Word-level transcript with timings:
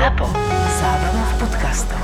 ZAPO. 0.00 0.32
Zábrná 0.80 1.24
v 1.28 1.34
podcastov. 1.44 2.00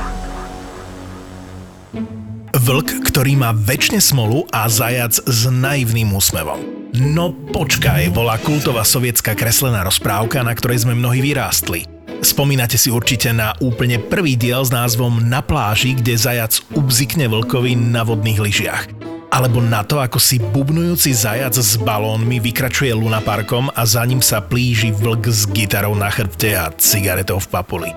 Vlk, 2.53 3.09
ktorý 3.09 3.41
má 3.41 3.57
väčšine 3.57 4.05
smolu 4.05 4.45
a 4.53 4.69
zajac 4.69 5.17
s 5.17 5.49
naivným 5.49 6.13
úsmevom. 6.13 6.93
No 6.93 7.33
počkaj, 7.33 8.13
volá 8.13 8.37
kultová 8.37 8.85
sovietská 8.85 9.33
kreslená 9.33 9.81
rozprávka, 9.81 10.45
na 10.45 10.53
ktorej 10.53 10.85
sme 10.85 10.93
mnohí 10.93 11.25
vyrástli. 11.25 11.89
Spomínate 12.21 12.77
si 12.77 12.93
určite 12.93 13.33
na 13.33 13.57
úplne 13.65 13.97
prvý 13.97 14.37
diel 14.37 14.61
s 14.61 14.69
názvom 14.69 15.25
Na 15.25 15.41
pláži, 15.41 15.97
kde 15.97 16.21
zajac 16.21 16.53
ubzikne 16.77 17.33
vlkovi 17.33 17.81
na 17.81 18.05
vodných 18.05 18.45
lyžiach. 18.45 19.06
Alebo 19.37 19.61
na 19.61 19.85
to, 19.85 20.01
ako 20.01 20.17
si 20.17 20.41
bubnujúci 20.41 21.13
zajac 21.13 21.53
s 21.61 21.77
balónmi 21.77 22.41
vykračuje 22.41 22.89
lunaparkom 22.97 23.69
a 23.69 23.85
za 23.85 24.01
ním 24.09 24.25
sa 24.25 24.41
plíži 24.41 24.97
vlk 24.97 25.29
s 25.29 25.45
gitarou 25.53 25.93
na 25.93 26.09
chrbte 26.09 26.57
a 26.57 26.73
cigaretou 26.73 27.37
v 27.37 27.49
papuli. 27.53 27.91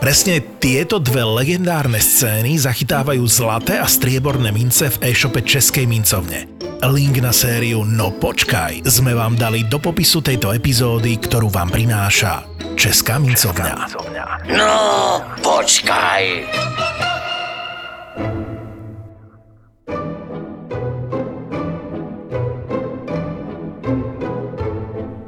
Presne 0.00 0.40
tieto 0.56 0.96
dve 0.96 1.20
legendárne 1.20 2.00
scény 2.00 2.56
zachytávajú 2.56 3.20
zlaté 3.28 3.76
a 3.76 3.84
strieborné 3.84 4.48
mince 4.48 4.88
v 4.88 5.12
e-shope 5.12 5.44
Českej 5.44 5.84
mincovne. 5.84 6.48
Link 6.80 7.20
na 7.20 7.36
sériu 7.36 7.84
No 7.84 8.08
počkaj 8.16 8.88
sme 8.88 9.12
vám 9.12 9.36
dali 9.36 9.68
do 9.68 9.76
popisu 9.76 10.24
tejto 10.24 10.56
epizódy, 10.56 11.20
ktorú 11.20 11.52
vám 11.52 11.68
prináša 11.68 12.48
Česká 12.80 13.20
mincovňa. 13.20 14.00
No, 14.48 14.72
počkaj. 15.44 16.48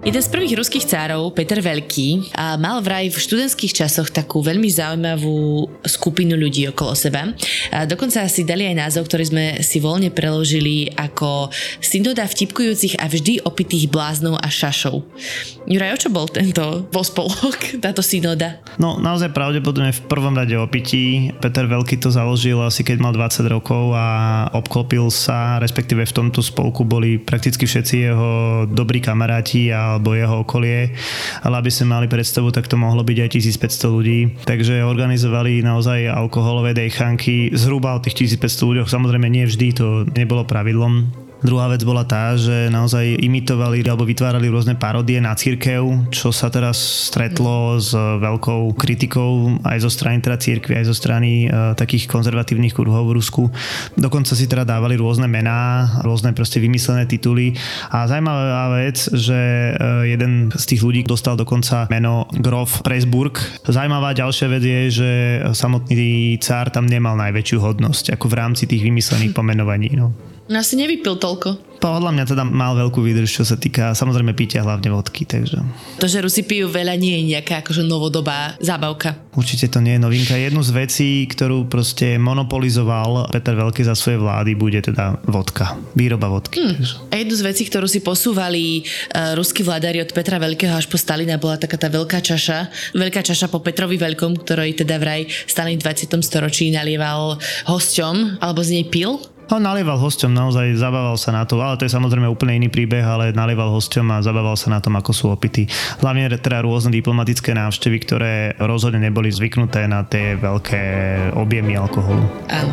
Jeden 0.03 0.19
z 0.19 0.35
prvých 0.35 0.59
ruských 0.59 0.83
cárov, 0.83 1.31
Peter 1.31 1.63
Veľký, 1.63 2.35
mal 2.59 2.83
vraj 2.83 3.07
v 3.07 3.23
študentských 3.23 3.71
časoch 3.71 4.11
takú 4.11 4.43
veľmi 4.43 4.67
zaujímavú 4.67 5.71
skupinu 5.87 6.35
ľudí 6.35 6.67
okolo 6.75 6.99
seba. 6.99 7.31
A 7.71 7.87
dokonca 7.87 8.27
si 8.27 8.43
dali 8.43 8.67
aj 8.67 8.83
názov, 8.83 9.07
ktorý 9.07 9.25
sme 9.31 9.45
si 9.63 9.79
voľne 9.79 10.11
preložili 10.11 10.91
ako 10.99 11.55
synoda 11.79 12.27
vtipkujúcich 12.27 12.99
a 12.99 13.07
vždy 13.07 13.47
opitých 13.47 13.87
bláznov 13.95 14.43
a 14.43 14.51
šašov. 14.51 15.07
Juraj, 15.71 15.95
o 15.95 15.99
čo 16.03 16.11
bol 16.11 16.27
tento 16.27 16.83
pospolok, 16.91 17.63
táto 17.87 18.03
synoda? 18.03 18.59
No 18.83 18.99
naozaj 18.99 19.31
pravdepodobne 19.31 19.95
v 19.95 20.03
prvom 20.11 20.35
rade 20.35 20.59
opití. 20.59 21.31
Peter 21.39 21.71
Veľký 21.71 22.03
to 22.03 22.11
založil 22.11 22.59
asi 22.59 22.83
keď 22.83 22.99
mal 22.99 23.15
20 23.15 23.47
rokov 23.47 23.95
a 23.95 24.51
obklopil 24.51 25.15
sa, 25.15 25.63
respektíve 25.63 26.03
v 26.03 26.11
tomto 26.11 26.43
spolku 26.43 26.83
boli 26.83 27.23
prakticky 27.23 27.71
všetci 27.71 27.95
jeho 28.11 28.31
dobrí 28.67 28.99
kamaráti 28.99 29.71
a 29.71 29.92
alebo 29.93 30.17
jeho 30.17 30.43
okolie, 30.43 30.97
ale 31.45 31.55
aby 31.61 31.71
sme 31.71 31.93
mali 31.93 32.07
predstavu, 32.09 32.51
tak 32.51 32.67
to 32.67 32.81
mohlo 32.81 33.05
byť 33.05 33.19
aj 33.23 33.31
1500 33.61 33.95
ľudí. 33.95 34.19
Takže 34.49 34.83
organizovali 34.83 35.63
naozaj 35.63 36.11
alkoholové 36.11 36.75
dejchanky 36.75 37.53
zhruba 37.53 37.95
o 37.97 38.03
tých 38.03 38.27
1500 38.41 38.69
ľuďoch. 38.69 38.89
Samozrejme 38.89 39.29
nie 39.31 39.45
vždy, 39.47 39.67
to 39.77 39.87
nebolo 40.17 40.43
pravidlom. 40.43 41.22
Druhá 41.43 41.67
vec 41.67 41.83
bola 41.83 42.07
tá, 42.07 42.39
že 42.39 42.71
naozaj 42.71 43.19
imitovali 43.19 43.83
alebo 43.83 44.07
vytvárali 44.07 44.47
rôzne 44.47 44.79
parodie 44.79 45.19
na 45.19 45.35
církev, 45.35 45.83
čo 46.15 46.31
sa 46.31 46.47
teraz 46.47 46.79
stretlo 47.11 47.83
s 47.83 47.91
veľkou 47.99 48.79
kritikou 48.79 49.59
aj 49.67 49.83
zo 49.83 49.91
strany 49.91 50.23
teda 50.23 50.39
církvy, 50.39 50.79
aj 50.79 50.87
zo 50.87 50.95
strany 50.95 51.51
e, 51.51 51.75
takých 51.75 52.07
konzervatívnych 52.07 52.71
kruhov 52.71 53.11
v 53.11 53.19
Rusku. 53.19 53.43
Dokonca 53.99 54.39
si 54.39 54.47
teda 54.47 54.63
dávali 54.63 54.95
rôzne 54.95 55.27
mená, 55.27 55.99
rôzne 56.07 56.31
proste 56.31 56.63
vymyslené 56.63 57.11
tituly. 57.11 57.59
A 57.91 58.07
zaujímavá 58.07 58.79
vec, 58.79 59.03
že 59.11 59.75
e, 59.75 60.15
jeden 60.15 60.55
z 60.55 60.65
tých 60.65 60.81
ľudí 60.87 61.03
dostal 61.03 61.35
dokonca 61.35 61.91
meno 61.91 62.31
Grof 62.39 62.87
Presburg. 62.87 63.35
Zaujímavá 63.67 64.15
ďalšia 64.15 64.47
vec 64.47 64.63
je, 64.63 64.81
že 64.95 65.11
samotný 65.51 66.39
cár 66.39 66.71
tam 66.71 66.87
nemal 66.87 67.19
najväčšiu 67.19 67.59
hodnosť, 67.59 68.15
ako 68.15 68.31
v 68.31 68.39
rámci 68.39 68.65
tých 68.71 68.87
vymyslených 68.87 69.35
pomenovaní. 69.35 69.99
No. 69.99 70.32
No 70.51 70.59
asi 70.59 70.75
nevypil 70.75 71.23
toľko. 71.23 71.73
Podľa 71.83 72.15
mňa 72.15 72.25
teda 72.31 72.47
mal 72.47 72.79
veľkú 72.79 73.03
výdrž, 73.03 73.27
čo 73.27 73.43
sa 73.43 73.59
týka 73.59 73.91
samozrejme 73.91 74.39
pitia 74.39 74.63
hlavne 74.63 74.87
vodky, 74.95 75.27
takže... 75.27 75.59
To, 75.99 76.07
že 76.07 76.23
Rusi 76.23 76.47
pijú 76.47 76.71
veľa, 76.71 76.95
nie 76.95 77.19
je 77.19 77.35
nejaká 77.35 77.67
akože 77.67 77.83
novodobá 77.83 78.55
zábavka. 78.63 79.19
Určite 79.35 79.67
to 79.67 79.83
nie 79.83 79.99
je 79.99 80.03
novinka. 80.07 80.39
Jednu 80.39 80.63
z 80.63 80.71
vecí, 80.79 81.27
ktorú 81.27 81.67
proste 81.67 82.23
monopolizoval 82.23 83.35
Peter 83.35 83.59
Veľký 83.59 83.83
za 83.83 83.99
svoje 83.99 84.23
vlády, 84.23 84.55
bude 84.55 84.79
teda 84.79 85.19
vodka. 85.27 85.75
Výroba 85.99 86.31
vodky. 86.31 86.63
Hmm. 86.63 86.79
A 87.11 87.19
jednu 87.19 87.35
z 87.35 87.43
vecí, 87.51 87.67
ktorú 87.67 87.91
si 87.91 87.99
posúvali 87.99 88.87
uh, 88.87 89.35
ruskí 89.35 89.67
vládári 89.67 90.07
od 90.07 90.15
Petra 90.15 90.39
Veľkého 90.39 90.79
až 90.79 90.87
po 90.87 90.95
Stalina, 90.95 91.35
bola 91.35 91.59
taká 91.59 91.83
tá 91.83 91.91
veľká 91.91 92.23
čaša. 92.23 92.95
Veľká 92.95 93.27
čaša 93.27 93.51
po 93.51 93.59
Petrovi 93.59 93.99
Veľkom, 93.99 94.39
ktorej 94.39 94.87
teda 94.87 95.03
vraj 95.03 95.27
Stalin 95.51 95.83
v 95.83 95.87
20. 95.91 96.15
storočí 96.23 96.71
nalieval 96.71 97.43
hosťom, 97.67 98.39
alebo 98.39 98.63
z 98.63 98.79
nej 98.79 98.87
pil 98.87 99.19
on 99.53 99.63
nalieval 99.63 100.01
hosťom, 100.01 100.33
naozaj 100.33 100.81
zabával 100.81 101.17
sa 101.21 101.31
na 101.37 101.45
to, 101.45 101.61
ale 101.61 101.77
to 101.77 101.85
je 101.85 101.93
samozrejme 101.93 102.25
úplne 102.25 102.57
iný 102.57 102.69
príbeh, 102.73 103.05
ale 103.05 103.37
nalieval 103.37 103.69
hosťom 103.77 104.09
a 104.17 104.25
zabával 104.25 104.57
sa 104.57 104.73
na 104.73 104.81
tom, 104.81 104.97
ako 104.97 105.13
sú 105.13 105.25
opity. 105.29 105.69
Hlavne 106.01 106.33
teda 106.41 106.65
rôzne 106.65 106.89
diplomatické 106.93 107.53
návštevy, 107.53 107.99
ktoré 108.09 108.33
rozhodne 108.57 109.05
neboli 109.05 109.29
zvyknuté 109.29 109.85
na 109.85 110.09
tie 110.09 110.41
veľké 110.41 110.83
objemy 111.37 111.77
alkoholu. 111.77 112.25
Áno. 112.49 112.73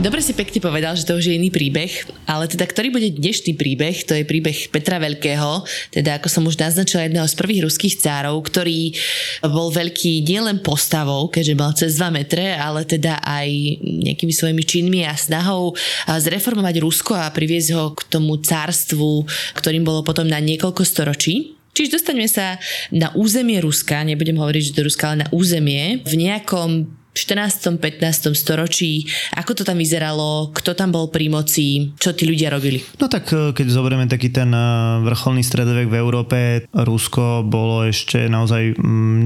Dobre 0.00 0.24
si 0.24 0.32
pekne 0.32 0.64
povedal, 0.64 0.96
že 0.96 1.04
to 1.04 1.20
už 1.20 1.28
je 1.28 1.36
iný 1.36 1.52
príbeh, 1.52 1.92
ale 2.24 2.48
teda 2.48 2.64
ktorý 2.64 2.88
bude 2.88 3.12
dnešný 3.20 3.52
príbeh, 3.52 4.08
to 4.08 4.16
je 4.16 4.24
príbeh 4.24 4.72
Petra 4.72 4.96
Veľkého, 4.96 5.60
teda 5.92 6.16
ako 6.16 6.28
som 6.32 6.48
už 6.48 6.56
naznačila 6.56 7.04
jedného 7.04 7.28
z 7.28 7.36
prvých 7.36 7.68
ruských 7.68 8.00
cárov, 8.00 8.40
ktorý 8.40 8.96
bol 9.44 9.68
veľký 9.68 10.24
nielen 10.24 10.64
postavou, 10.64 11.28
keďže 11.28 11.52
mal 11.52 11.76
cez 11.76 12.00
2 12.00 12.16
metre, 12.16 12.56
ale 12.56 12.88
teda 12.88 13.20
aj 13.20 13.48
nejakými 13.84 14.32
svojimi 14.32 14.64
činmi 14.64 15.04
a 15.04 15.12
snahou 15.12 15.76
zreformovať 16.08 16.80
Rusko 16.80 17.20
a 17.20 17.28
priviesť 17.28 17.68
ho 17.76 17.92
k 17.92 18.00
tomu 18.08 18.40
cárstvu, 18.40 19.28
ktorým 19.52 19.84
bolo 19.84 20.00
potom 20.00 20.24
na 20.24 20.40
niekoľko 20.40 20.80
storočí. 20.80 21.60
Čiže 21.76 22.00
dostaneme 22.00 22.24
sa 22.24 22.56
na 22.88 23.12
územie 23.12 23.60
Ruska, 23.60 24.00
nebudem 24.00 24.40
hovoriť, 24.40 24.72
že 24.72 24.76
do 24.80 24.88
Ruska, 24.88 25.12
ale 25.12 25.22
na 25.22 25.30
územie 25.30 26.00
v 26.08 26.14
nejakom 26.24 26.98
14. 27.12 27.80
15. 27.80 28.30
storočí, 28.38 29.08
ako 29.34 29.58
to 29.58 29.62
tam 29.66 29.82
vyzeralo, 29.82 30.54
kto 30.54 30.78
tam 30.78 30.94
bol 30.94 31.10
pri 31.10 31.26
moci, 31.26 31.90
čo 31.98 32.14
tí 32.14 32.28
ľudia 32.28 32.54
robili? 32.54 32.78
No 33.02 33.10
tak 33.10 33.30
e, 33.34 33.50
keď 33.50 33.66
zoberieme 33.66 34.06
taký 34.06 34.30
ten 34.30 34.54
e, 34.54 34.62
vrcholný 35.02 35.42
stredovek 35.42 35.90
v 35.90 35.98
Európe, 35.98 36.38
Rusko 36.70 37.42
bolo 37.42 37.88
ešte 37.88 38.30
naozaj 38.30 38.78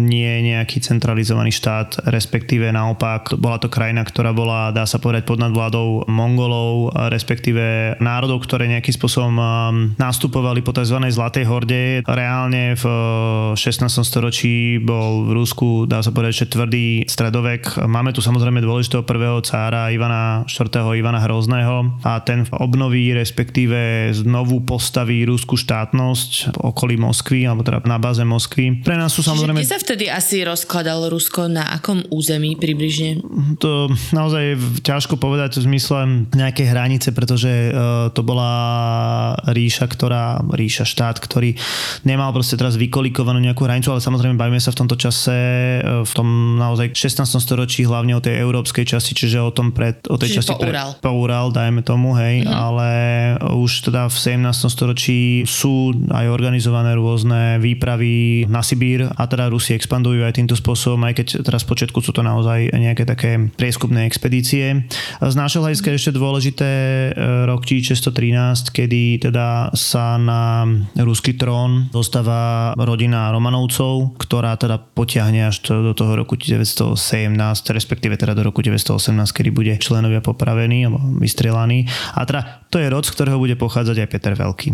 nie 0.09 0.33
nejaký 0.49 0.81
centralizovaný 0.81 1.53
štát, 1.53 2.09
respektíve 2.09 2.73
naopak 2.73 3.37
bola 3.37 3.61
to 3.61 3.69
krajina, 3.69 4.01
ktorá 4.07 4.33
bola, 4.33 4.73
dá 4.73 4.89
sa 4.89 4.97
povedať, 4.97 5.29
pod 5.29 5.43
nadvládou 5.45 6.09
Mongolov, 6.09 6.97
respektíve 7.13 7.97
národov, 8.01 8.45
ktoré 8.49 8.65
nejakým 8.71 8.97
spôsobom 8.97 9.35
e, 9.37 9.45
nastupovali 10.01 10.65
po 10.65 10.73
tzv. 10.73 10.97
Zlatej 11.05 11.45
horde. 11.45 12.01
Reálne 12.09 12.75
v 12.81 12.85
16. 13.55 13.87
storočí 14.03 14.81
bol 14.81 15.29
v 15.29 15.31
Rusku, 15.37 15.85
dá 15.85 16.01
sa 16.01 16.11
povedať, 16.11 16.45
že 16.45 16.51
tvrdý 16.51 16.87
stredovek, 17.07 17.74
Máme 17.83 18.15
tu 18.15 18.23
samozrejme 18.23 18.63
dôležitého 18.63 19.03
prvého 19.03 19.43
cára 19.43 19.91
Ivana 19.91 20.47
IV. 20.47 20.71
Ivana 20.95 21.19
Hrozného 21.19 22.01
a 22.07 22.23
ten 22.23 22.47
obnoví, 22.55 23.11
respektíve 23.11 24.11
znovu 24.15 24.63
postaví 24.63 25.27
rúskú 25.27 25.59
štátnosť 25.59 26.55
okolí 26.61 26.95
Moskvy, 26.95 27.49
alebo 27.49 27.67
teda 27.67 27.83
na 27.89 27.99
báze 27.99 28.23
Moskvy. 28.23 28.85
Pre 28.87 28.95
nás 28.95 29.11
sú 29.11 29.25
samozrejme... 29.25 29.65
Čiže 29.65 29.73
sa 29.75 29.81
vtedy 29.81 30.05
asi 30.07 30.45
rozkladalo 30.45 31.11
Rusko, 31.11 31.51
na 31.51 31.75
akom 31.75 32.05
území 32.11 32.55
približne? 32.55 33.25
To 33.59 33.91
naozaj 34.15 34.43
je 34.45 34.57
ťažko 34.85 35.17
povedať 35.17 35.59
v 35.59 35.67
zmysle 35.73 36.29
nejakej 36.31 36.67
hranice, 36.71 37.09
pretože 37.11 37.51
uh, 37.51 38.13
to 38.13 38.21
bola 38.21 38.53
ríša, 39.51 39.89
ktorá, 39.89 40.45
ríša, 40.53 40.85
štát, 40.85 41.19
ktorý 41.19 41.57
nemal 42.05 42.31
proste 42.37 42.61
teraz 42.61 42.77
vykolikovanú 42.77 43.41
nejakú 43.41 43.65
hranicu, 43.65 43.91
ale 43.91 44.05
samozrejme 44.05 44.37
bavíme 44.37 44.61
sa 44.61 44.71
v 44.71 44.79
tomto 44.85 44.97
čase, 45.01 45.37
uh, 45.81 46.05
v 46.05 46.13
tom 46.13 46.59
naozaj 46.61 46.93
16. 46.93 47.25
storočí 47.41 47.64
storočí, 47.65 47.89
hlavne 47.89 48.13
o 48.13 48.21
tej 48.21 48.45
európskej 48.45 48.85
časti, 48.85 49.17
čiže 49.17 49.41
o 49.41 49.49
tom 49.49 49.73
pred, 49.73 49.97
o 50.13 50.21
tej 50.21 50.37
čiže 50.37 50.45
časti 50.45 50.53
po 50.61 50.69
Ural. 50.69 50.91
po 51.01 51.11
Ural, 51.17 51.49
dajme 51.49 51.81
tomu, 51.81 52.13
hej, 52.13 52.45
mm-hmm. 52.45 52.53
ale 52.53 52.89
už 53.57 53.89
teda 53.89 54.13
v 54.13 54.17
17. 54.21 54.69
storočí 54.69 55.49
sú 55.49 55.97
aj 56.13 56.29
organizované 56.29 56.93
rôzne 56.93 57.57
výpravy 57.65 58.45
na 58.53 58.61
Sibír 58.61 59.09
a 59.09 59.25
teda 59.25 59.49
Rusi 59.49 59.73
expandujú 59.73 60.29
aj 60.29 60.37
týmto 60.37 60.53
spôsobom, 60.53 61.09
aj 61.09 61.25
keď 61.25 61.27
teraz 61.41 61.65
počiatku 61.65 62.05
sú 62.05 62.13
to 62.13 62.21
naozaj 62.21 62.69
nejaké 62.69 63.09
také 63.09 63.49
prieskupné 63.57 64.05
expedície. 64.05 64.85
Z 65.25 65.35
nášho 65.41 65.65
hľadiska 65.65 65.89
je 65.89 65.97
ešte 65.97 66.13
dôležité 66.13 66.69
e, 66.69 67.49
rok 67.49 67.65
1613, 67.65 68.77
kedy 68.77 69.25
teda 69.25 69.73
sa 69.73 70.21
na 70.21 70.69
ruský 71.01 71.33
trón 71.41 71.89
dostáva 71.89 72.77
rodina 72.77 73.33
Romanovcov, 73.33 74.21
ktorá 74.21 74.61
teda 74.61 74.77
potiahne 74.77 75.49
až 75.49 75.65
do 75.65 75.97
toho 75.97 76.13
roku 76.13 76.37
1917 76.37 77.54
respektíve 77.63 78.19
teda 78.19 78.35
do 78.35 78.43
roku 78.43 78.65
918, 78.65 79.31
kedy 79.31 79.51
bude 79.55 79.73
členovia 79.79 80.19
popravení 80.19 80.89
alebo 80.89 80.99
vystrelaní. 81.23 81.87
A 82.19 82.27
teda 82.27 82.67
to 82.73 82.83
je 82.83 82.91
rod, 82.91 83.07
z 83.07 83.15
ktorého 83.15 83.39
bude 83.39 83.55
pochádzať 83.55 83.97
aj 84.03 84.09
Peter 84.11 84.35
Veľký. 84.35 84.71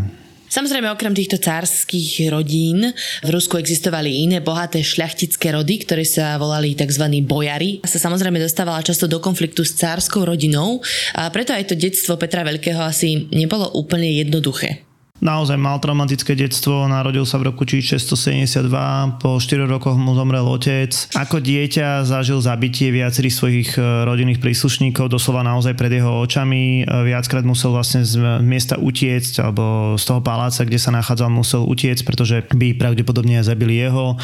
Samozrejme, 0.50 0.90
okrem 0.90 1.14
týchto 1.14 1.38
cárskych 1.38 2.26
rodín 2.26 2.82
v 3.22 3.28
Rusku 3.30 3.54
existovali 3.54 4.26
iné 4.26 4.42
bohaté 4.42 4.82
šľachtické 4.82 5.54
rody, 5.54 5.86
ktoré 5.86 6.02
sa 6.02 6.34
volali 6.42 6.74
tzv. 6.74 7.06
bojary. 7.22 7.78
A 7.78 7.86
sa 7.86 8.02
samozrejme 8.02 8.42
dostávala 8.42 8.82
často 8.82 9.06
do 9.06 9.22
konfliktu 9.22 9.62
s 9.62 9.78
cárskou 9.78 10.26
rodinou 10.26 10.82
a 11.14 11.30
preto 11.30 11.54
aj 11.54 11.70
to 11.70 11.78
detstvo 11.78 12.18
Petra 12.18 12.42
Veľkého 12.42 12.82
asi 12.82 13.30
nebolo 13.30 13.70
úplne 13.78 14.10
jednoduché 14.10 14.89
naozaj 15.20 15.56
mal 15.60 15.76
traumatické 15.78 16.32
detstvo, 16.32 16.88
narodil 16.88 17.28
sa 17.28 17.36
v 17.36 17.52
roku 17.52 17.68
1672, 17.68 19.20
po 19.20 19.36
4 19.36 19.68
rokoch 19.68 19.94
mu 19.96 20.16
zomrel 20.16 20.42
otec. 20.48 20.90
Ako 21.14 21.38
dieťa 21.38 22.08
zažil 22.08 22.40
zabitie 22.40 22.88
viacerých 22.88 23.34
svojich 23.36 23.70
e, 23.76 24.08
rodinných 24.08 24.40
príslušníkov, 24.40 25.12
doslova 25.12 25.44
naozaj 25.44 25.76
pred 25.76 25.92
jeho 26.00 26.24
očami. 26.24 26.82
E, 26.82 27.04
viackrát 27.04 27.44
musel 27.44 27.76
vlastne 27.76 28.02
z 28.02 28.40
miesta 28.40 28.80
utiecť, 28.80 29.44
alebo 29.44 29.94
z 30.00 30.04
toho 30.08 30.20
paláca, 30.24 30.64
kde 30.64 30.80
sa 30.80 30.90
nachádzal, 30.90 31.28
musel 31.28 31.62
utiecť, 31.68 32.02
pretože 32.02 32.36
by 32.56 32.80
pravdepodobne 32.80 33.44
zabili 33.44 33.76
jeho. 33.78 34.16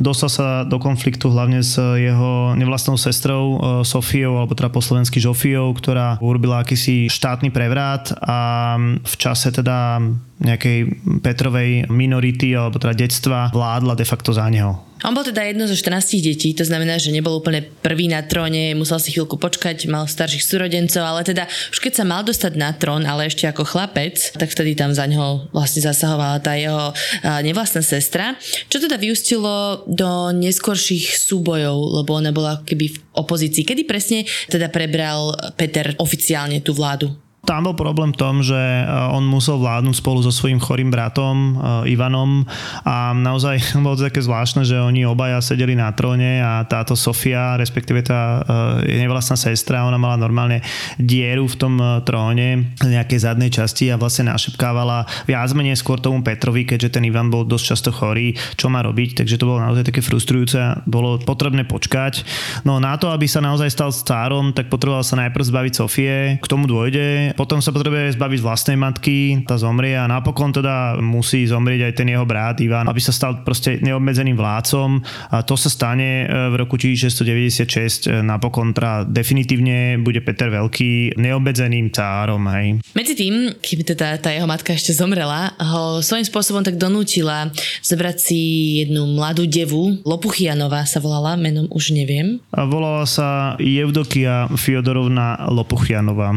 Dostal 0.00 0.32
sa 0.32 0.46
do 0.64 0.80
konfliktu 0.80 1.28
hlavne 1.28 1.60
s 1.60 1.76
jeho 1.76 2.56
nevlastnou 2.56 2.96
sestrou 2.96 3.42
e, 3.44 3.56
Sofiou, 3.84 4.40
alebo 4.40 4.56
teda 4.56 4.72
po 4.72 4.80
slovensky 4.80 5.20
Žofiou, 5.20 5.76
ktorá 5.76 6.16
urobila 6.24 6.64
akýsi 6.64 7.12
štátny 7.12 7.52
prevrat 7.52 8.16
a 8.24 8.74
v 8.80 9.14
čase 9.20 9.52
teda 9.52 10.00
nejakej 10.38 11.02
Petrovej 11.18 11.90
minority 11.90 12.54
alebo 12.54 12.78
teda 12.78 12.94
detstva 12.94 13.50
vládla 13.50 13.98
de 13.98 14.06
facto 14.06 14.30
za 14.30 14.46
neho. 14.46 14.86
On 15.06 15.14
bol 15.14 15.22
teda 15.22 15.46
jedno 15.46 15.62
zo 15.70 15.78
14 15.78 16.18
detí, 16.18 16.50
to 16.58 16.66
znamená, 16.66 16.98
že 16.98 17.14
nebol 17.14 17.38
úplne 17.38 17.62
prvý 17.62 18.10
na 18.10 18.18
tróne, 18.26 18.74
musel 18.74 18.98
si 18.98 19.14
chvíľku 19.14 19.38
počkať, 19.38 19.86
mal 19.86 20.10
starších 20.10 20.42
súrodencov, 20.42 21.06
ale 21.06 21.22
teda 21.22 21.46
už 21.46 21.78
keď 21.78 22.02
sa 22.02 22.04
mal 22.06 22.26
dostať 22.26 22.58
na 22.58 22.74
trón, 22.74 23.06
ale 23.06 23.30
ešte 23.30 23.46
ako 23.46 23.62
chlapec, 23.62 24.18
tak 24.34 24.50
vtedy 24.50 24.74
tam 24.74 24.90
za 24.90 25.06
ňoho 25.06 25.54
vlastne 25.54 25.86
zasahovala 25.86 26.42
tá 26.42 26.58
jeho 26.58 26.90
nevlastná 27.22 27.78
sestra, 27.78 28.34
čo 28.66 28.82
teda 28.82 28.98
vyústilo 28.98 29.86
do 29.86 30.34
neskorších 30.34 31.14
súbojov, 31.14 32.02
lebo 32.02 32.18
ona 32.18 32.34
bola 32.34 32.66
keby 32.66 32.90
v 32.90 32.98
opozícii. 33.14 33.62
Kedy 33.62 33.86
presne 33.86 34.26
teda 34.50 34.66
prebral 34.66 35.30
Peter 35.54 35.94
oficiálne 36.02 36.58
tú 36.58 36.74
vládu? 36.74 37.14
Tam 37.48 37.64
bol 37.64 37.72
problém 37.72 38.12
v 38.12 38.20
tom, 38.20 38.44
že 38.44 38.52
e, 38.52 38.84
on 39.08 39.24
musel 39.24 39.56
vládnuť 39.56 40.04
spolu 40.04 40.20
so 40.20 40.28
svojím 40.28 40.60
chorým 40.60 40.92
bratom 40.92 41.56
e, 41.56 41.96
Ivanom. 41.96 42.44
A 42.84 43.16
naozaj 43.16 43.72
bolo 43.84 43.96
to 43.96 44.04
také 44.04 44.20
zvláštne, 44.20 44.68
že 44.68 44.76
oni 44.76 45.08
obaja 45.08 45.40
sedeli 45.40 45.72
na 45.72 45.88
tróne 45.96 46.44
a 46.44 46.68
táto 46.68 46.92
Sofia, 46.92 47.56
respektíve 47.56 48.04
tá 48.04 48.44
je 48.84 49.00
nevlastná 49.00 49.40
sestra, 49.40 49.88
ona 49.88 49.96
mala 49.96 50.20
normálne 50.20 50.60
dieru 51.00 51.48
v 51.48 51.56
tom 51.56 51.80
e, 51.80 52.04
tróne 52.04 52.76
nejakej 52.84 53.24
zadnej 53.24 53.48
časti 53.48 53.88
a 53.88 53.96
vlastne 53.96 54.28
našepkávala 54.28 55.08
viac 55.24 55.48
menej 55.56 55.80
skôr 55.80 55.96
tomu 55.96 56.20
Petrovi, 56.20 56.68
keďže 56.68 57.00
ten 57.00 57.08
Ivan 57.08 57.32
bol 57.32 57.48
dosť 57.48 57.64
často 57.64 57.90
chorý, 57.96 58.36
čo 58.60 58.68
má 58.68 58.84
robiť, 58.84 59.24
takže 59.24 59.40
to 59.40 59.48
bolo 59.48 59.64
naozaj 59.64 59.88
také 59.88 60.04
frustrujúce 60.04 60.56
a 60.60 60.76
bolo 60.84 61.16
potrebné 61.16 61.64
počkať. 61.64 62.26
No 62.68 62.76
na 62.76 63.00
to, 63.00 63.08
aby 63.08 63.24
sa 63.24 63.40
naozaj 63.40 63.72
stal 63.72 63.88
stárom, 63.94 64.52
tak 64.52 64.68
potreboval 64.68 65.06
sa 65.06 65.16
najprv 65.16 65.44
zbaviť 65.48 65.72
Sofie, 65.72 66.36
k 66.36 66.46
tomu 66.50 66.68
dôjde, 66.68 67.37
potom 67.38 67.62
sa 67.62 67.70
potrebuje 67.70 68.18
zbaviť 68.18 68.40
vlastnej 68.42 68.74
matky, 68.74 69.46
tá 69.46 69.54
zomrie 69.54 69.94
a 69.94 70.10
napokon 70.10 70.50
teda 70.50 70.98
musí 70.98 71.46
zomrieť 71.46 71.86
aj 71.86 71.92
ten 71.94 72.10
jeho 72.10 72.26
brat 72.26 72.58
Ivan, 72.58 72.90
aby 72.90 72.98
sa 72.98 73.14
stal 73.14 73.46
proste 73.46 73.78
neobmedzeným 73.78 74.34
vládcom. 74.34 74.98
A 75.30 75.46
to 75.46 75.54
sa 75.54 75.70
stane 75.70 76.26
e, 76.26 76.50
v 76.50 76.54
roku 76.58 76.74
1696 76.74 78.10
e, 78.10 78.26
napokon 78.26 78.74
teda 78.74 79.06
definitívne 79.06 80.02
bude 80.02 80.18
Peter 80.18 80.50
Veľký 80.50 81.14
neobmedzeným 81.14 81.94
cárom. 81.94 82.42
Hej. 82.50 82.82
Medzi 82.98 83.14
tým, 83.14 83.54
kým 83.62 83.86
teda 83.86 84.18
tá 84.18 84.34
jeho 84.34 84.50
matka 84.50 84.74
ešte 84.74 84.90
zomrela, 84.90 85.54
ho 85.62 86.02
svojím 86.02 86.26
spôsobom 86.26 86.66
tak 86.66 86.74
donútila 86.74 87.54
zobrať 87.86 88.16
si 88.18 88.40
jednu 88.82 89.14
mladú 89.14 89.46
devu, 89.46 90.02
Lopuchianová 90.02 90.82
sa 90.90 90.98
volala, 90.98 91.38
menom 91.38 91.70
už 91.70 91.94
neviem. 91.94 92.42
A 92.50 92.66
volala 92.66 93.06
sa 93.06 93.54
Jevdokia 93.62 94.50
Fiodorovna 94.58 95.46
Lopuchianová. 95.54 96.34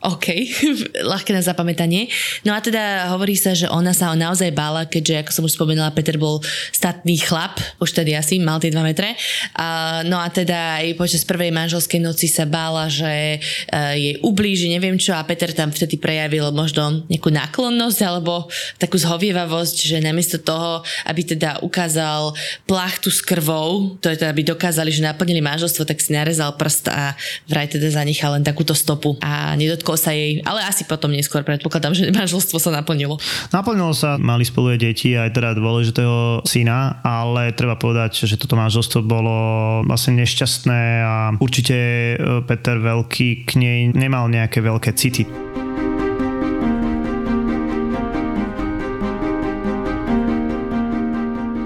OK, 0.00 0.32
ľahké 1.12 1.36
na 1.36 1.44
zapamätanie. 1.44 2.08
No 2.40 2.56
a 2.56 2.64
teda 2.64 3.12
hovorí 3.12 3.36
sa, 3.36 3.52
že 3.52 3.68
ona 3.68 3.92
sa 3.92 4.08
naozaj 4.16 4.48
bála, 4.56 4.88
keďže, 4.88 5.20
ako 5.20 5.30
som 5.36 5.44
už 5.44 5.52
spomenula, 5.60 5.92
Peter 5.92 6.16
bol 6.16 6.40
statný 6.72 7.20
chlap, 7.20 7.60
už 7.84 7.92
tedy 7.92 8.16
asi 8.16 8.40
mal 8.40 8.56
tie 8.56 8.72
2 8.72 8.80
metre. 8.80 9.12
A, 9.60 10.00
no 10.08 10.16
a 10.16 10.32
teda 10.32 10.80
aj 10.80 10.96
počas 10.96 11.20
prvej 11.28 11.52
manželskej 11.52 12.00
noci 12.00 12.32
sa 12.32 12.48
bála, 12.48 12.88
že 12.88 13.44
uh, 13.76 13.92
jej 13.92 14.16
ublíži, 14.24 14.72
neviem 14.72 14.96
čo, 14.96 15.12
a 15.12 15.20
Peter 15.28 15.52
tam 15.52 15.68
vtedy 15.68 16.00
prejavil 16.00 16.48
možno 16.48 17.04
nejakú 17.12 17.28
náklonnosť 17.28 18.00
alebo 18.00 18.48
takú 18.80 18.96
zhovievavosť, 18.96 19.76
že 19.84 19.96
namiesto 20.00 20.40
toho, 20.40 20.80
aby 21.04 21.28
teda 21.28 21.60
ukázal 21.60 22.32
plachtu 22.64 23.12
s 23.12 23.20
krvou, 23.20 24.00
to 24.00 24.08
je 24.08 24.16
teda, 24.16 24.32
aby 24.32 24.48
dokázali, 24.48 24.88
že 24.88 25.04
naplnili 25.04 25.44
manželstvo, 25.44 25.84
tak 25.84 26.00
si 26.00 26.16
narezal 26.16 26.56
prst 26.56 26.88
a 26.88 27.12
vraj 27.44 27.68
teda 27.68 27.92
zanechal 27.92 28.40
len 28.40 28.44
takúto 28.48 28.72
stopu 28.72 29.20
a 29.20 29.52
nedotkol 29.60 29.89
dotkol 29.90 29.98
sa 29.98 30.14
jej, 30.14 30.38
ale 30.46 30.62
asi 30.62 30.86
potom 30.86 31.10
neskôr 31.10 31.42
predpokladám, 31.42 31.98
že 31.98 32.14
manželstvo 32.14 32.62
sa 32.62 32.70
naplnilo. 32.70 33.18
Naplnilo 33.50 33.90
sa, 33.90 34.14
mali 34.22 34.46
spolu 34.46 34.78
aj 34.78 34.78
deti, 34.78 35.18
aj 35.18 35.34
teda 35.34 35.58
dôležitého 35.58 36.46
syna, 36.46 37.02
ale 37.02 37.50
treba 37.50 37.74
povedať, 37.74 38.30
že 38.30 38.38
toto 38.38 38.54
manželstvo 38.54 39.02
bolo 39.02 39.34
vlastne 39.82 40.22
nešťastné 40.22 40.80
a 41.02 41.14
určite 41.42 41.74
e, 41.74 42.14
Peter 42.46 42.78
Veľký 42.78 43.42
k 43.42 43.50
nej 43.58 43.78
nemal 43.90 44.30
nejaké 44.30 44.62
veľké 44.62 44.94
city. 44.94 45.26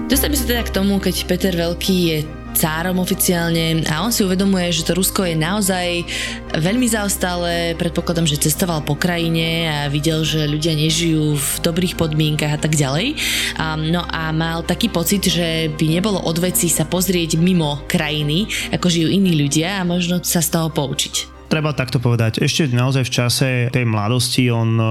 Dostaneme 0.09 0.37
sa 0.37 0.45
teda 0.49 0.63
k 0.65 0.73
tomu, 0.73 0.97
keď 0.97 1.15
Peter 1.29 1.53
Veľký 1.53 1.97
je 2.09 2.44
cárom 2.55 3.03
oficiálne 3.03 3.83
a 3.91 3.99
on 4.01 4.15
si 4.15 4.23
uvedomuje, 4.23 4.71
že 4.71 4.87
to 4.87 4.95
Rusko 4.95 5.27
je 5.27 5.35
naozaj 5.35 6.07
veľmi 6.55 6.87
zaostalé. 6.87 7.75
Predpokladám, 7.75 8.23
že 8.23 8.39
cestoval 8.39 8.81
po 8.87 8.95
krajine 8.95 9.67
a 9.67 9.77
videl, 9.91 10.23
že 10.23 10.47
ľudia 10.47 10.71
nežijú 10.71 11.35
v 11.35 11.49
dobrých 11.59 11.99
podmienkach 11.99 12.55
a 12.55 12.59
tak 12.63 12.79
ďalej. 12.79 13.19
A, 13.59 13.75
no 13.75 14.07
a 14.07 14.31
mal 14.31 14.63
taký 14.63 14.87
pocit, 14.87 15.27
že 15.27 15.67
by 15.75 15.99
nebolo 15.99 16.23
odveci 16.23 16.71
sa 16.71 16.87
pozrieť 16.87 17.35
mimo 17.35 17.83
krajiny, 17.91 18.47
ako 18.71 18.87
žijú 18.87 19.11
iní 19.11 19.35
ľudia 19.35 19.83
a 19.83 19.87
možno 19.87 20.23
sa 20.23 20.39
z 20.39 20.49
toho 20.55 20.71
poučiť 20.71 21.34
treba 21.47 21.71
takto 21.71 22.01
povedať. 22.01 22.41
Ešte 22.41 22.67
naozaj 22.71 23.03
v 23.07 23.15
čase 23.15 23.49
tej 23.71 23.85
mladosti 23.87 24.49
on 24.51 24.69
um, 24.75 24.83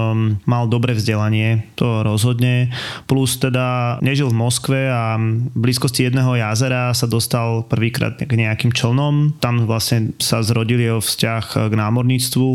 mal 0.48 0.70
dobré 0.70 0.94
vzdelanie, 0.96 1.68
to 1.74 2.00
rozhodne. 2.06 2.70
Plus 3.04 3.36
teda 3.36 3.98
nežil 4.00 4.30
v 4.30 4.38
Moskve 4.38 4.80
a 4.88 5.18
v 5.18 5.58
blízkosti 5.58 6.06
jedného 6.08 6.38
jazera 6.38 6.94
sa 6.94 7.10
dostal 7.10 7.66
prvýkrát 7.66 8.16
k 8.16 8.32
nejakým 8.32 8.72
člnom. 8.72 9.36
Tam 9.42 9.66
vlastne 9.68 10.14
sa 10.22 10.40
zrodil 10.40 10.80
jeho 10.80 11.00
vzťah 11.02 11.70
k 11.70 11.74
námorníctvu. 11.74 12.48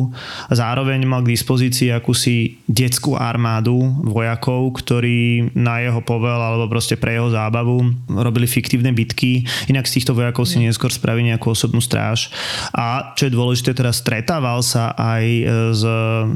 Zároveň 0.53 1.03
mal 1.05 1.21
k 1.21 1.35
dispozícii 1.35 1.93
akúsi 1.93 2.59
detskú 2.65 3.19
armádu 3.19 3.77
vojakov, 4.03 4.79
ktorí 4.79 5.51
na 5.53 5.83
jeho 5.83 6.01
povel 6.01 6.39
alebo 6.39 6.71
proste 6.71 6.95
pre 6.95 7.19
jeho 7.19 7.29
zábavu 7.29 7.83
robili 8.09 8.47
fiktívne 8.49 8.95
bitky. 8.95 9.45
Inak 9.67 9.85
z 9.85 9.99
týchto 9.99 10.15
vojakov 10.15 10.47
si 10.47 10.61
neskôr 10.63 10.89
spravili 10.89 11.31
nejakú 11.31 11.51
osobnú 11.51 11.83
stráž. 11.83 12.31
A 12.73 13.13
čo 13.13 13.27
je 13.27 13.35
dôležité 13.35 13.75
teraz 13.89 14.05
stretával 14.05 14.61
sa 14.61 14.93
aj 14.93 15.25
e, 15.25 15.43
s 15.73 15.83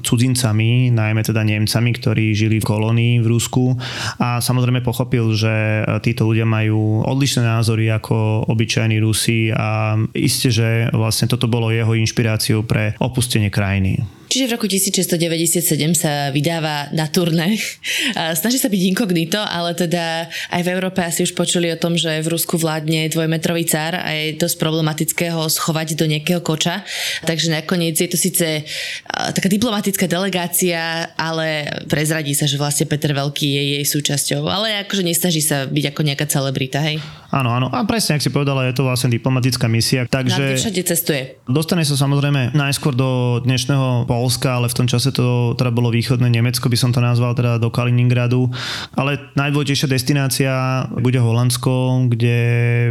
cudzincami, 0.01 0.89
najmä 0.89 1.21
teda 1.21 1.45
Nemcami, 1.45 1.93
ktorí 1.93 2.33
žili 2.33 2.57
v 2.57 2.65
kolónii 2.65 3.13
v 3.21 3.29
Rusku 3.29 3.77
a 4.17 4.41
samozrejme 4.41 4.81
pochopil, 4.81 5.29
že 5.37 5.85
e, 5.85 6.01
títo 6.01 6.25
ľudia 6.25 6.49
majú 6.49 7.05
odlišné 7.05 7.45
názory 7.45 7.93
ako 7.93 8.49
obyčajní 8.49 8.97
Rusi 8.97 9.53
a 9.53 9.93
isté, 10.17 10.49
že 10.49 10.89
vlastne 10.97 11.29
toto 11.29 11.45
bolo 11.45 11.69
jeho 11.69 11.93
inšpiráciou 11.93 12.65
pre 12.65 12.97
opustenie 12.97 13.53
krajiny. 13.53 14.01
Čiže 14.33 14.49
v 14.49 14.53
roku 14.57 14.65
1697 14.65 15.61
sa 15.93 16.33
vydáva 16.33 16.89
na 16.89 17.05
turné. 17.05 17.53
Snaží 18.33 18.57
sa 18.57 18.65
byť 18.65 18.81
inkognito, 18.89 19.37
ale 19.37 19.77
teda 19.77 20.25
aj 20.49 20.61
v 20.65 20.71
Európe 20.73 21.05
asi 21.05 21.21
už 21.21 21.37
počuli 21.37 21.69
o 21.69 21.77
tom, 21.77 21.93
že 21.93 22.09
v 22.25 22.33
Rusku 22.33 22.57
vládne 22.57 23.13
dvojmetrový 23.13 23.61
cár 23.69 23.93
a 23.93 24.09
je 24.09 24.33
dosť 24.33 24.57
problematické 24.57 25.29
ho 25.29 25.45
schovať 25.45 25.93
do 25.93 26.09
nejakého 26.09 26.41
koča. 26.41 26.81
Takže 27.29 27.53
nakoniec 27.53 27.93
je 27.93 28.09
to 28.09 28.17
síce 28.17 28.65
taká 29.05 29.45
diplomatická 29.45 30.09
delegácia, 30.09 31.13
ale 31.13 31.69
prezradí 31.85 32.33
sa, 32.33 32.49
že 32.49 32.57
vlastne 32.57 32.89
Peter 32.89 33.13
Veľký 33.13 33.45
je 33.45 33.63
jej 33.77 33.85
súčasťou. 33.85 34.49
Ale 34.49 34.81
akože 34.89 35.05
nesnaží 35.05 35.45
sa 35.45 35.69
byť 35.69 35.93
ako 35.93 36.01
nejaká 36.09 36.25
celebrita, 36.25 36.81
hej? 36.81 36.97
Áno, 37.29 37.53
áno. 37.53 37.69
A 37.69 37.85
presne, 37.85 38.17
ak 38.17 38.25
si 38.25 38.33
povedala, 38.33 38.65
je 38.65 38.77
to 38.77 38.85
vlastne 38.85 39.13
diplomatická 39.13 39.69
misia. 39.69 40.09
Takže... 40.09 40.57
Všade 40.57 40.81
cestuje. 40.85 41.37
Dostane 41.45 41.85
sa 41.85 41.93
samozrejme 41.93 42.57
najskôr 42.57 42.97
do 42.97 43.37
dnešného 43.45 44.09
Polska, 44.23 44.55
ale 44.55 44.71
v 44.71 44.77
tom 44.79 44.87
čase 44.87 45.11
to 45.11 45.51
teda 45.59 45.67
bolo 45.75 45.91
východné 45.91 46.31
Nemecko, 46.31 46.71
by 46.71 46.79
som 46.79 46.95
to 46.95 47.03
nazval, 47.03 47.35
teda 47.35 47.59
do 47.59 47.67
Kaliningradu. 47.67 48.47
Ale 48.95 49.19
najdôležitejšia 49.35 49.91
destinácia 49.91 50.53
bude 50.95 51.19
Holandsko, 51.19 52.07
kde 52.07 52.37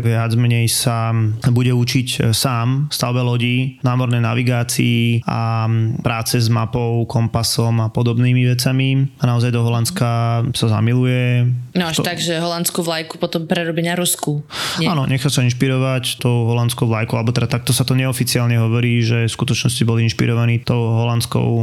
viac 0.04 0.36
menej 0.36 0.68
sa 0.68 1.16
bude 1.48 1.72
učiť 1.72 2.36
sám 2.36 2.92
stavbe 2.92 3.24
lodí, 3.24 3.80
námornej 3.80 4.20
navigácii 4.20 5.24
a 5.24 5.64
práce 6.04 6.36
s 6.36 6.52
mapou, 6.52 7.08
kompasom 7.08 7.80
a 7.80 7.88
podobnými 7.88 8.52
vecami. 8.52 9.08
A 9.22 9.24
naozaj 9.24 9.56
do 9.56 9.64
Holandska 9.64 10.42
sa 10.52 10.66
zamiluje. 10.68 11.48
No 11.72 11.88
až 11.88 12.02
To- 12.02 12.04
tak, 12.04 12.20
že 12.20 12.36
holandskú 12.42 12.84
vlajku 12.84 13.16
potom 13.16 13.48
prerobí 13.48 13.80
na 13.80 13.96
Rusku. 13.96 14.44
Nie? 14.82 14.92
Áno, 14.92 15.08
nechá 15.08 15.32
sa 15.32 15.40
inšpirovať 15.46 16.20
tou 16.20 16.50
holandskou 16.52 16.84
vlajkou, 16.84 17.16
alebo 17.16 17.32
teda 17.32 17.48
takto 17.48 17.72
sa 17.72 17.86
to 17.86 17.96
neoficiálne 17.96 18.58
hovorí, 18.58 19.00
že 19.00 19.24
v 19.24 19.32
skutočnosti 19.32 19.82
bol 19.86 20.02
inšpirovaný 20.02 20.66
tou 20.66 20.82
holandskou 20.82 21.21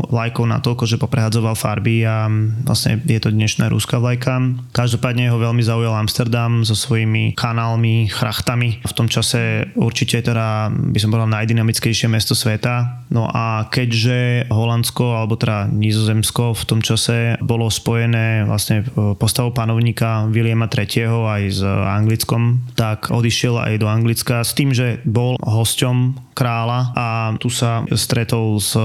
vlajkou 0.10 0.46
na 0.46 0.62
toľko, 0.62 0.84
že 0.86 1.01
poprehadzoval 1.01 1.58
farby 1.58 2.06
a 2.06 2.30
vlastne 2.63 3.01
je 3.04 3.20
to 3.20 3.34
dnešná 3.34 3.68
ruská 3.68 3.98
vlajka. 3.98 4.39
Každopádne 4.72 5.34
ho 5.34 5.42
veľmi 5.42 5.63
zaujal 5.66 5.98
Amsterdam 5.98 6.62
so 6.63 6.78
svojimi 6.78 7.34
kanálmi, 7.36 8.08
chrachtami. 8.08 8.84
V 8.86 8.94
tom 8.94 9.10
čase 9.10 9.72
určite 9.75 10.22
teda 10.22 10.70
by 10.70 11.00
som 11.01 11.10
povedal 11.10 11.32
najdynamickejšie 11.34 12.08
mesto 12.12 12.38
sveta. 12.38 13.06
No 13.10 13.25
a 13.25 13.66
keďže 13.74 14.48
Holandsko, 14.54 15.18
alebo 15.18 15.34
teda 15.34 15.66
Nizozemsko 15.66 16.54
v 16.54 16.63
tom 16.70 16.80
čase 16.86 17.36
bolo 17.42 17.68
spojené 17.74 18.46
vlastne 18.46 18.86
postavou 19.18 19.50
panovníka 19.50 20.30
Williama 20.30 20.70
III. 20.70 21.10
aj 21.10 21.44
s 21.50 21.62
Anglickom, 21.66 22.62
tak 22.78 23.10
odišiel 23.10 23.58
aj 23.58 23.74
do 23.82 23.88
Anglicka 23.89 24.46
s 24.46 24.54
tým, 24.54 24.70
že 24.75 25.01
bol 25.08 25.39
hosťom 25.42 26.30
kráľa 26.38 26.80
a 26.96 27.08
tu 27.36 27.51
sa 27.51 27.84
stretol 27.92 28.62
s 28.63 28.78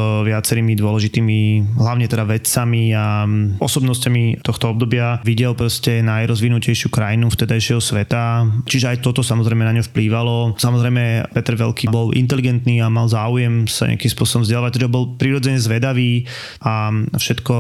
viacerými 0.55 0.79
dôležitými, 0.79 1.39
hlavne 1.83 2.07
teda 2.07 2.23
vedcami 2.23 2.95
a 2.95 3.27
osobnosťami 3.59 4.39
tohto 4.47 4.71
obdobia. 4.71 5.19
Videl 5.27 5.59
proste 5.59 5.99
najrozvinutejšiu 5.99 6.95
krajinu 6.95 7.27
vtedajšieho 7.27 7.83
sveta, 7.83 8.47
čiže 8.63 8.95
aj 8.95 9.03
toto 9.03 9.27
samozrejme 9.27 9.67
na 9.67 9.75
ňo 9.75 9.83
vplývalo. 9.91 10.55
Samozrejme 10.55 11.35
Peter 11.35 11.59
Veľký 11.59 11.91
bol 11.91 12.15
inteligentný 12.15 12.79
a 12.79 12.87
mal 12.87 13.11
záujem 13.11 13.67
sa 13.67 13.91
nejakým 13.91 14.15
spôsobom 14.15 14.47
vzdelávať, 14.47 14.79
teda 14.79 14.87
bol 14.87 15.19
prirodzene 15.19 15.59
zvedavý 15.59 16.31
a 16.63 16.95
všetko 17.19 17.55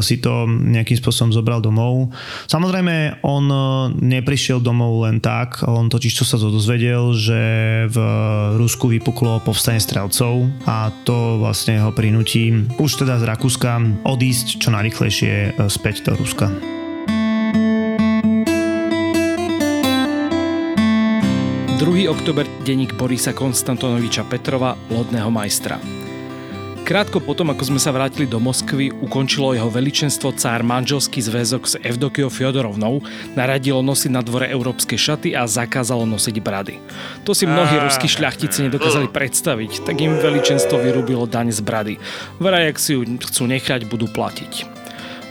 si 0.00 0.16
to 0.24 0.48
nejakým 0.48 0.96
spôsobom 0.96 1.36
zobral 1.36 1.60
domov. 1.60 2.16
Samozrejme 2.48 3.20
on 3.28 3.44
neprišiel 3.92 4.64
domov 4.64 5.04
len 5.04 5.20
tak, 5.20 5.60
on 5.68 5.92
totiž 5.92 6.16
čo 6.16 6.24
sa 6.24 6.40
dozvedel, 6.40 7.12
že 7.12 7.40
v 7.92 7.98
Rusku 8.56 8.88
vypuklo 8.88 9.44
povstanie 9.44 9.84
strelcov 9.84 10.48
a 10.64 10.88
to 11.04 11.36
vlastne 11.44 11.76
ho 11.84 11.92
prinúti 11.92 12.37
už 12.78 12.90
teda 13.04 13.18
z 13.18 13.24
Rakúska 13.26 13.82
odísť 14.06 14.62
čo 14.62 14.70
najrychlejšie 14.70 15.32
e, 15.34 15.50
späť 15.66 16.06
do 16.06 16.14
Ruska. 16.14 16.50
Druhý 21.78 22.10
oktober 22.10 22.42
denník 22.66 22.98
Borisa 22.98 23.30
Konstantonoviča 23.30 24.26
Petrova, 24.26 24.74
lodného 24.90 25.30
majstra. 25.30 25.97
Krátko 26.88 27.20
potom, 27.20 27.52
ako 27.52 27.68
sme 27.68 27.76
sa 27.76 27.92
vrátili 27.92 28.24
do 28.24 28.40
Moskvy, 28.40 28.88
ukončilo 28.88 29.52
jeho 29.52 29.68
veličenstvo 29.68 30.32
cár 30.32 30.64
manželský 30.64 31.20
zväzok 31.20 31.62
s 31.68 31.74
Evdokiou 31.84 32.32
Fjodorovnou, 32.32 33.04
naradilo 33.36 33.84
nosiť 33.84 34.08
na 34.08 34.24
dvore 34.24 34.48
európske 34.48 34.96
šaty 34.96 35.36
a 35.36 35.44
zakázalo 35.44 36.08
nosiť 36.08 36.40
brady. 36.40 36.80
To 37.28 37.36
si 37.36 37.44
mnohí 37.44 37.76
ruskí 37.76 38.08
šľachtici 38.08 38.72
nedokázali 38.72 39.12
predstaviť, 39.12 39.84
tak 39.84 40.00
im 40.00 40.16
veličenstvo 40.16 40.80
vyrúbilo 40.80 41.28
daň 41.28 41.52
z 41.52 41.60
brady. 41.60 41.94
Vraj, 42.40 42.72
ak 42.72 42.80
si 42.80 42.96
ju 42.96 43.04
chcú 43.04 43.44
nechať, 43.44 43.84
budú 43.84 44.08
platiť. 44.08 44.77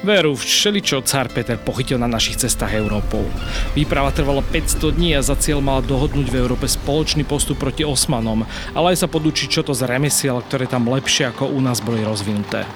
Veru, 0.05 0.37
všeličo 0.37 1.01
cár 1.01 1.33
Peter 1.33 1.57
pochytil 1.57 1.97
na 1.97 2.05
našich 2.05 2.37
cestách 2.37 2.77
Európou. 2.77 3.25
Výprava 3.73 4.13
trvala 4.13 4.45
500 4.45 4.93
dní 4.93 5.17
a 5.17 5.25
za 5.25 5.33
cieľ 5.33 5.57
mala 5.57 5.81
dohodnúť 5.81 6.29
v 6.29 6.37
Európe 6.37 6.69
spoločný 6.69 7.25
postup 7.25 7.57
proti 7.57 7.81
Osmanom, 7.81 8.45
ale 8.77 8.93
aj 8.93 9.01
sa 9.01 9.07
podučiť 9.09 9.49
čo 9.49 9.65
to 9.65 9.73
z 9.73 9.89
remesiel, 9.89 10.37
ktoré 10.45 10.69
tam 10.69 10.85
lepšie 10.85 11.33
ako 11.33 11.49
u 11.49 11.57
nás 11.65 11.81
boli 11.81 12.05
rozvinuté. 12.05 12.69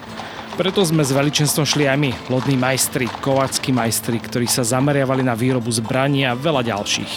Preto 0.62 0.86
sme 0.86 1.02
s 1.02 1.10
veličenstvom 1.10 1.66
šli 1.66 1.90
aj 1.90 1.98
my, 1.98 2.12
lodní 2.30 2.54
majstri, 2.54 3.10
kovácky 3.26 3.74
majstri, 3.74 4.22
ktorí 4.22 4.46
sa 4.46 4.62
zameriavali 4.62 5.26
na 5.26 5.34
výrobu 5.34 5.74
zbraní 5.74 6.22
a 6.22 6.38
veľa 6.38 6.62
ďalších. 6.70 7.14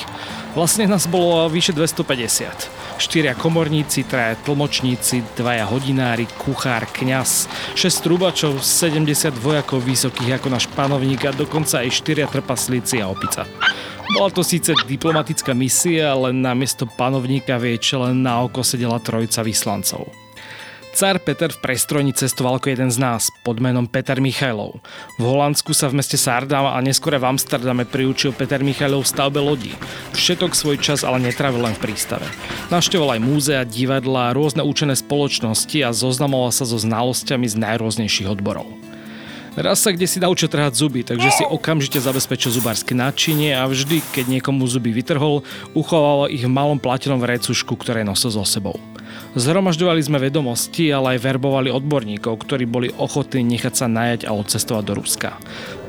Vlastne 0.57 0.89
nás 0.89 1.05
bolo 1.05 1.45
vyše 1.53 1.77
250. 1.77 2.97
Štyria 2.97 3.37
komorníci, 3.37 4.09
traja 4.09 4.41
tlmočníci, 4.49 5.37
dvaja 5.37 5.69
hodinári, 5.69 6.25
kuchár, 6.41 6.89
kňaz, 6.89 7.45
6 7.77 8.09
trubačov, 8.09 8.65
70 8.65 9.13
vojakov 9.37 9.85
vysokých 9.85 10.41
ako 10.41 10.49
náš 10.49 10.65
panovník 10.73 11.29
a 11.29 11.37
dokonca 11.37 11.85
aj 11.85 12.01
štyria 12.01 12.25
trpaslíci 12.25 13.05
a 13.05 13.13
opica. 13.13 13.45
Bola 14.17 14.33
to 14.33 14.41
síce 14.41 14.73
diplomatická 14.89 15.53
misia, 15.53 16.17
ale 16.17 16.33
namiesto 16.33 16.89
panovníka 16.89 17.61
v 17.61 17.77
jej 17.77 17.93
čele 17.93 18.17
na 18.17 18.41
oko 18.41 18.65
sedela 18.65 18.97
trojica 19.05 19.45
vyslancov. 19.45 20.24
Cár 20.95 21.19
Peter 21.19 21.51
v 21.51 21.59
prestrojni 21.59 22.15
cestoval 22.15 22.63
ako 22.63 22.71
jeden 22.71 22.87
z 22.87 23.03
nás, 23.03 23.27
pod 23.43 23.59
menom 23.59 23.83
Peter 23.83 24.23
Michailov. 24.23 24.79
V 25.19 25.27
Holandsku 25.27 25.75
sa 25.75 25.91
v 25.91 25.99
meste 25.99 26.15
Sardam 26.15 26.71
a 26.71 26.79
neskôr 26.79 27.19
v 27.19 27.35
Amsterdame 27.35 27.83
priučil 27.83 28.31
Peter 28.31 28.63
Michailov 28.63 29.03
v 29.03 29.11
stavbe 29.11 29.43
lodí. 29.43 29.75
Všetok 30.15 30.55
svoj 30.55 30.79
čas 30.79 31.03
ale 31.03 31.19
netrávil 31.19 31.67
len 31.67 31.75
v 31.75 31.91
prístave. 31.91 32.23
Navštevoval 32.71 33.19
aj 33.19 33.27
múzea, 33.27 33.67
divadla, 33.67 34.31
rôzne 34.39 34.63
učené 34.63 34.95
spoločnosti 34.95 35.83
a 35.83 35.91
zoznamoval 35.91 36.55
sa 36.55 36.63
so 36.63 36.79
znalosťami 36.79 37.51
z 37.51 37.59
najrôznejších 37.59 38.31
odborov. 38.31 38.71
Raz 39.59 39.83
sa 39.83 39.91
kde 39.91 40.07
si 40.07 40.23
naučil 40.23 40.47
trhať 40.47 40.79
zuby, 40.79 41.03
takže 41.03 41.43
si 41.43 41.43
okamžite 41.43 41.99
zabezpečil 41.99 42.55
zubárske 42.55 42.95
náčinie 42.95 43.51
a 43.51 43.67
vždy, 43.67 43.99
keď 44.15 44.31
niekomu 44.31 44.63
zuby 44.71 44.95
vytrhol, 44.95 45.43
uchovával 45.75 46.31
ich 46.31 46.47
v 46.47 46.55
malom 46.55 46.79
platenom 46.79 47.19
vrecušku, 47.19 47.75
ktoré 47.83 48.07
nosil 48.07 48.31
so 48.31 48.47
sebou. 48.47 48.79
Zhromažďovali 49.35 49.99
sme 49.99 50.23
vedomosti, 50.23 50.95
ale 50.95 51.19
aj 51.19 51.27
verbovali 51.27 51.67
odborníkov, 51.67 52.39
ktorí 52.47 52.71
boli 52.71 52.95
ochotní 52.95 53.43
nechať 53.43 53.75
sa 53.75 53.87
najať 53.91 54.31
a 54.31 54.35
odcestovať 54.35 54.85
do 54.87 54.95
Ruska. 54.95 55.35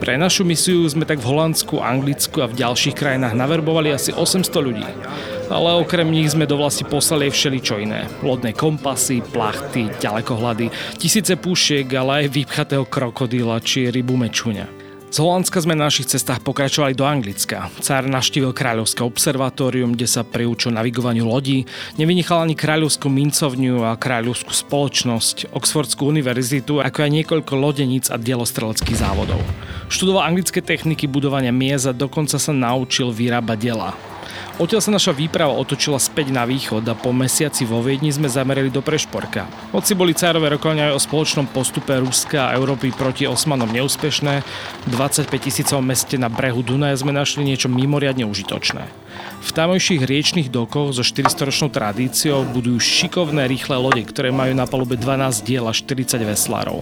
Pre 0.01 0.17
našu 0.17 0.41
misiu 0.41 0.81
sme 0.89 1.05
tak 1.05 1.21
v 1.21 1.29
Holandsku, 1.29 1.77
Anglicku 1.77 2.41
a 2.41 2.49
v 2.49 2.57
ďalších 2.57 2.97
krajinách 2.97 3.37
naverbovali 3.37 3.93
asi 3.93 4.09
800 4.09 4.49
ľudí. 4.65 4.89
Ale 5.53 5.77
okrem 5.77 6.09
nich 6.09 6.33
sme 6.33 6.49
do 6.49 6.57
vlasti 6.57 6.89
poslali 6.89 7.29
aj 7.29 7.37
všeličo 7.37 7.75
iné. 7.77 8.09
Lodné 8.25 8.57
kompasy, 8.57 9.21
plachty, 9.21 9.93
ďalekohľady, 10.01 10.97
tisíce 10.97 11.37
púšiek, 11.37 11.85
ale 11.93 12.25
aj 12.25 12.33
vypchatého 12.33 12.89
krokodíla 12.89 13.61
či 13.61 13.93
rybu 13.93 14.17
mečuňa. 14.25 14.84
Z 15.15 15.23
Holandska 15.23 15.63
sme 15.63 15.79
na 15.79 15.87
našich 15.87 16.11
cestách 16.11 16.43
pokračovali 16.43 16.91
do 16.91 17.07
Anglicka. 17.07 17.71
Cár 17.79 18.03
naštívil 18.03 18.51
kráľovské 18.51 18.99
observatórium, 18.99 19.95
kde 19.95 20.11
sa 20.11 20.27
priučil 20.27 20.75
navigovaniu 20.75 21.23
lodí, 21.23 21.63
nevynechal 21.95 22.43
ani 22.43 22.51
kráľovskú 22.51 23.07
mincovňu 23.07 23.87
a 23.87 23.95
kráľovskú 23.95 24.51
spoločnosť, 24.51 25.55
Oxfordskú 25.55 26.11
univerzitu, 26.11 26.83
ako 26.83 27.07
aj 27.07 27.11
niekoľko 27.15 27.53
lodeníc 27.55 28.11
a 28.11 28.19
dielostreleckých 28.19 28.99
závodov. 28.99 29.39
Študoval 29.87 30.35
anglické 30.35 30.59
techniky 30.59 31.07
budovania 31.07 31.55
miez 31.55 31.87
a 31.87 31.95
dokonca 31.95 32.35
sa 32.35 32.51
naučil 32.51 33.07
vyrábať 33.15 33.55
diela. 33.55 33.95
Odtiaľ 34.55 34.79
sa 34.79 34.95
naša 34.95 35.11
výprava 35.11 35.51
otočila 35.51 35.99
späť 35.99 36.31
na 36.31 36.47
východ 36.47 36.87
a 36.87 36.95
po 36.95 37.11
mesiaci 37.11 37.67
vo 37.67 37.83
Viedni 37.83 38.07
sme 38.07 38.31
zamerali 38.31 38.71
do 38.71 38.79
Prešporka. 38.79 39.51
Hoci 39.75 39.99
boli 39.99 40.15
cárové 40.15 40.47
rokovania 40.47 40.87
aj 40.87 40.95
o 40.95 41.03
spoločnom 41.03 41.51
postupe 41.51 41.91
Ruska 41.99 42.47
a 42.47 42.55
Európy 42.55 42.95
proti 42.95 43.27
Osmanom 43.27 43.67
neúspešné, 43.67 44.33
v 44.87 44.89
25 44.95 45.27
tisícovom 45.27 45.83
meste 45.83 46.15
na 46.15 46.31
brehu 46.31 46.63
Dunaja 46.63 46.95
sme 46.95 47.11
našli 47.11 47.43
niečo 47.43 47.67
mimoriadne 47.67 48.23
užitočné. 48.23 48.87
V 49.43 49.51
tamojších 49.51 50.07
riečných 50.07 50.47
dokoch 50.47 50.95
so 50.95 51.03
400-ročnou 51.03 51.67
tradíciou 51.67 52.47
budujú 52.47 52.79
šikovné 52.79 53.51
rýchle 53.51 53.75
lode, 53.75 54.07
ktoré 54.07 54.31
majú 54.31 54.55
na 54.55 54.63
palube 54.67 54.95
12 54.95 55.43
diel 55.43 55.67
a 55.67 55.75
40 55.75 56.15
veslárov. 56.23 56.79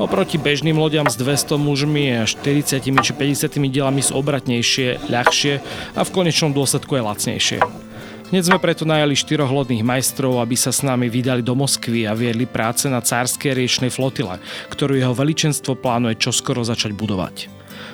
Oproti 0.00 0.40
bežným 0.40 0.78
lodiam 0.80 1.04
s 1.10 1.18
200 1.18 1.60
mužmi 1.60 2.22
a 2.22 2.24
40 2.24 2.80
či 2.80 3.12
50 3.12 3.50
dielami 3.68 4.00
sú 4.00 4.16
obratnejšie, 4.16 5.12
ľahšie 5.12 5.54
a 5.98 6.00
v 6.00 6.10
konečnom 6.14 6.56
dôsledku 6.56 6.96
aj 7.00 7.08
lacnejšie. 7.16 7.58
Hneď 8.30 8.46
sme 8.46 8.62
preto 8.62 8.86
najali 8.86 9.18
štyroch 9.18 9.50
lodných 9.50 9.82
majstrov, 9.82 10.38
aby 10.38 10.54
sa 10.54 10.70
s 10.70 10.86
nami 10.86 11.10
vydali 11.10 11.42
do 11.42 11.58
Moskvy 11.58 12.06
a 12.06 12.14
viedli 12.14 12.46
práce 12.46 12.86
na 12.86 13.02
cárskej 13.02 13.58
riečnej 13.58 13.90
flotile, 13.90 14.38
ktorú 14.70 14.94
jeho 14.94 15.10
veličenstvo 15.10 15.74
plánuje 15.74 16.14
čoskoro 16.14 16.62
začať 16.62 16.94
budovať. 16.94 17.50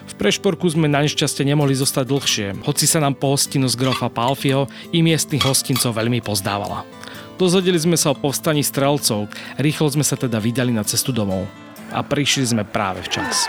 V 0.06 0.14
Prešporku 0.20 0.68
sme 0.68 0.92
na 0.92 1.00
nešťastie 1.00 1.40
nemohli 1.40 1.72
zostať 1.72 2.04
dlhšie, 2.04 2.46
hoci 2.68 2.84
sa 2.84 3.00
nám 3.00 3.16
pohostinnosť 3.16 3.80
grofa 3.80 4.12
Palfieho 4.12 4.68
i 4.92 5.00
miestnych 5.00 5.40
hostincov 5.40 5.96
veľmi 5.96 6.20
pozdávala. 6.20 6.84
Dozvedeli 7.40 7.80
sme 7.80 7.96
sa 7.96 8.12
o 8.12 8.16
povstaní 8.16 8.60
strelcov, 8.60 9.32
rýchlo 9.56 9.88
sme 9.88 10.04
sa 10.04 10.20
teda 10.20 10.36
vydali 10.36 10.72
na 10.72 10.84
cestu 10.84 11.16
domov. 11.16 11.48
A 11.96 12.04
prišli 12.04 12.44
sme 12.44 12.64
práve 12.68 13.00
včas. 13.08 13.48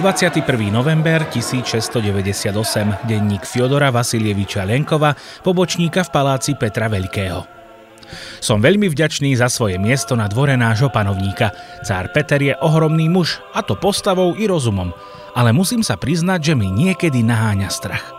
21. 0.00 0.72
november 0.72 1.28
1698, 1.28 3.04
denník 3.04 3.44
Fyodora 3.44 3.92
Vasilieviča 3.92 4.64
Lenkova, 4.64 5.12
pobočníka 5.44 6.08
v 6.08 6.08
paláci 6.08 6.56
Petra 6.56 6.88
Veľkého. 6.88 7.44
Som 8.40 8.64
veľmi 8.64 8.88
vďačný 8.88 9.36
za 9.36 9.52
svoje 9.52 9.76
miesto 9.76 10.16
na 10.16 10.24
dvore 10.24 10.56
nášho 10.56 10.88
panovníka. 10.88 11.52
Cár 11.84 12.16
Peter 12.16 12.40
je 12.40 12.56
ohromný 12.64 13.12
muž, 13.12 13.44
a 13.52 13.60
to 13.60 13.76
postavou 13.76 14.32
i 14.40 14.48
rozumom, 14.48 14.88
ale 15.36 15.52
musím 15.52 15.84
sa 15.84 16.00
priznať, 16.00 16.40
že 16.48 16.54
mi 16.56 16.72
niekedy 16.72 17.20
naháňa 17.20 17.68
strach. 17.68 18.16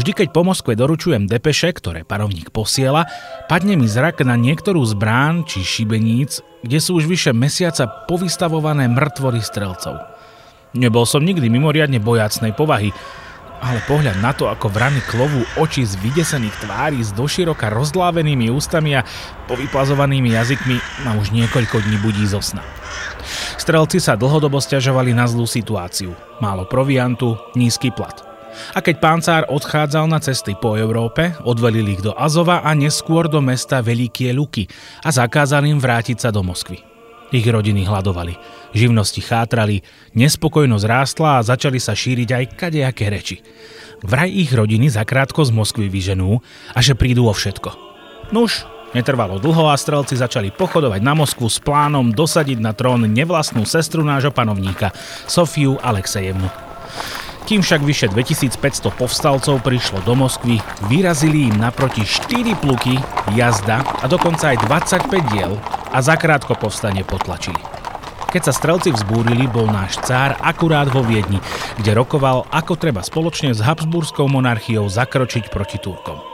Vždy, 0.00 0.16
keď 0.16 0.28
po 0.32 0.48
Moskve 0.48 0.72
doručujem 0.72 1.28
depeše, 1.28 1.76
ktoré 1.76 2.08
panovník 2.08 2.48
posiela, 2.56 3.04
padne 3.52 3.76
mi 3.76 3.84
zrak 3.84 4.24
na 4.24 4.40
niektorú 4.40 4.80
z 4.88 4.96
brán 4.96 5.44
či 5.44 5.60
šibeníc, 5.60 6.40
kde 6.64 6.80
sú 6.80 6.96
už 6.96 7.04
vyše 7.04 7.36
mesiaca 7.36 7.84
povystavované 8.08 8.88
mŕtvory 8.88 9.44
strelcov. 9.44 10.11
Nebol 10.72 11.04
som 11.04 11.20
nikdy 11.20 11.52
mimoriadne 11.52 12.00
bojácnej 12.00 12.56
povahy, 12.56 12.92
ale 13.62 13.78
pohľad 13.86 14.18
na 14.18 14.34
to, 14.34 14.50
ako 14.50 14.74
vrany 14.74 14.98
klovú 15.06 15.46
oči 15.54 15.86
z 15.86 15.94
vydesených 16.02 16.66
tvári 16.66 16.98
s 16.98 17.14
doširoka 17.14 17.70
rozdlávenými 17.70 18.50
ústami 18.50 18.98
a 18.98 19.06
povyplazovanými 19.46 20.34
jazykmi 20.34 21.06
ma 21.06 21.14
už 21.14 21.30
niekoľko 21.30 21.78
dní 21.78 21.96
budí 22.02 22.26
zo 22.26 22.42
sna. 22.42 22.66
Strelci 23.54 24.02
sa 24.02 24.18
dlhodobo 24.18 24.58
stiažovali 24.58 25.14
na 25.14 25.30
zlú 25.30 25.46
situáciu. 25.46 26.10
Málo 26.42 26.66
proviantu, 26.66 27.38
nízky 27.54 27.94
plat. 27.94 28.18
A 28.76 28.84
keď 28.84 28.96
pán 29.00 29.20
cár 29.24 29.48
odchádzal 29.48 30.10
na 30.10 30.20
cesty 30.20 30.52
po 30.58 30.76
Európe, 30.76 31.32
odvelili 31.46 31.96
ich 31.96 32.04
do 32.04 32.12
Azova 32.18 32.60
a 32.66 32.74
neskôr 32.76 33.30
do 33.30 33.40
mesta 33.40 33.80
Velikie 33.80 34.34
Luky 34.34 34.68
a 35.00 35.08
zakázali 35.08 35.72
im 35.72 35.80
vrátiť 35.80 36.18
sa 36.18 36.28
do 36.28 36.44
Moskvy. 36.44 36.91
Ich 37.32 37.48
rodiny 37.48 37.88
hľadovali, 37.88 38.36
živnosti 38.76 39.24
chátrali, 39.24 39.80
nespokojnosť 40.12 40.84
rástla 40.84 41.40
a 41.40 41.44
začali 41.44 41.80
sa 41.80 41.96
šíriť 41.96 42.28
aj 42.28 42.44
kadejaké 42.60 43.08
reči. 43.08 43.40
Vraj 44.04 44.28
ich 44.28 44.52
rodiny 44.52 44.92
zakrátko 44.92 45.40
z 45.40 45.50
Moskvy 45.56 45.88
vyženú 45.88 46.44
a 46.76 46.78
že 46.84 46.92
prídu 46.92 47.24
o 47.24 47.32
všetko. 47.32 47.72
Nuž, 48.36 48.68
netrvalo 48.92 49.40
dlho 49.40 49.72
a 49.72 49.76
strelci 49.80 50.12
začali 50.12 50.52
pochodovať 50.52 51.00
na 51.00 51.16
Moskvu 51.16 51.48
s 51.48 51.56
plánom 51.56 52.12
dosadiť 52.12 52.60
na 52.60 52.76
trón 52.76 53.08
nevlastnú 53.08 53.64
sestru 53.64 54.04
nášho 54.04 54.34
panovníka, 54.34 54.92
Sofiu 55.24 55.80
Alexejevnu. 55.80 56.71
Kým 57.42 57.60
však 57.60 57.82
vyše 57.82 58.06
2500 58.06 58.94
povstalcov 58.94 59.60
prišlo 59.66 59.98
do 60.06 60.14
Moskvy, 60.14 60.62
vyrazili 60.86 61.50
im 61.50 61.58
naproti 61.58 62.06
4 62.06 62.54
pluky, 62.62 62.94
jazda 63.34 63.82
a 63.82 64.06
dokonca 64.06 64.54
aj 64.54 64.62
25 64.64 65.32
diel 65.34 65.58
a 65.90 65.98
zakrátko 65.98 66.54
povstanie 66.54 67.02
potlačili. 67.02 67.58
Keď 68.32 68.42
sa 68.48 68.56
strelci 68.56 68.88
vzbúrili, 68.96 69.44
bol 69.44 69.68
náš 69.68 70.00
cár 70.08 70.40
akurát 70.40 70.88
vo 70.88 71.04
Viedni, 71.04 71.36
kde 71.76 71.92
rokoval, 71.92 72.48
ako 72.48 72.80
treba 72.80 73.04
spoločne 73.04 73.52
s 73.52 73.60
Habsburskou 73.60 74.24
monarchiou 74.24 74.88
zakročiť 74.88 75.52
proti 75.52 75.76
Turkom. 75.76 76.31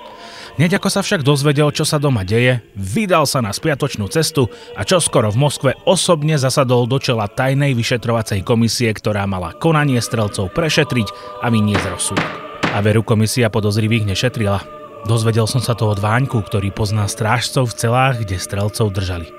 Hneď 0.58 0.82
ako 0.82 0.90
sa 0.90 1.06
však 1.06 1.22
dozvedel, 1.22 1.70
čo 1.70 1.86
sa 1.86 2.02
doma 2.02 2.26
deje, 2.26 2.58
vydal 2.74 3.30
sa 3.30 3.38
na 3.38 3.54
spiatočnú 3.54 4.10
cestu 4.10 4.50
a 4.74 4.82
čoskoro 4.82 5.30
v 5.30 5.38
Moskve 5.38 5.70
osobne 5.86 6.34
zasadol 6.34 6.90
do 6.90 6.98
čela 6.98 7.30
tajnej 7.30 7.78
vyšetrovacej 7.78 8.42
komisie, 8.42 8.90
ktorá 8.90 9.22
mala 9.30 9.54
konanie 9.54 10.02
strelcov 10.02 10.50
prešetriť 10.50 11.14
a 11.46 11.54
vyniesť 11.54 11.86
rozsudok. 11.94 12.30
A 12.74 12.82
veru 12.82 13.06
komisia 13.06 13.54
podozrivých 13.54 14.10
nešetrila. 14.10 14.58
Dozvedel 15.06 15.46
som 15.46 15.62
sa 15.62 15.78
to 15.78 15.94
od 15.94 16.02
Váňku, 16.02 16.42
ktorý 16.42 16.74
pozná 16.74 17.06
strážcov 17.06 17.70
v 17.70 17.78
celách, 17.78 18.26
kde 18.26 18.42
strelcov 18.42 18.90
držali. 18.90 19.30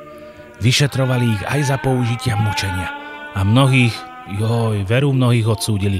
Vyšetrovali 0.63 1.35
ich 1.35 1.43
aj 1.51 1.61
za 1.67 1.77
použitia 1.83 2.39
mučenia. 2.39 2.95
A 3.35 3.43
mnohých, 3.43 3.91
joj, 4.39 4.87
veru 4.87 5.11
mnohých 5.11 5.51
odsúdili. 5.51 5.99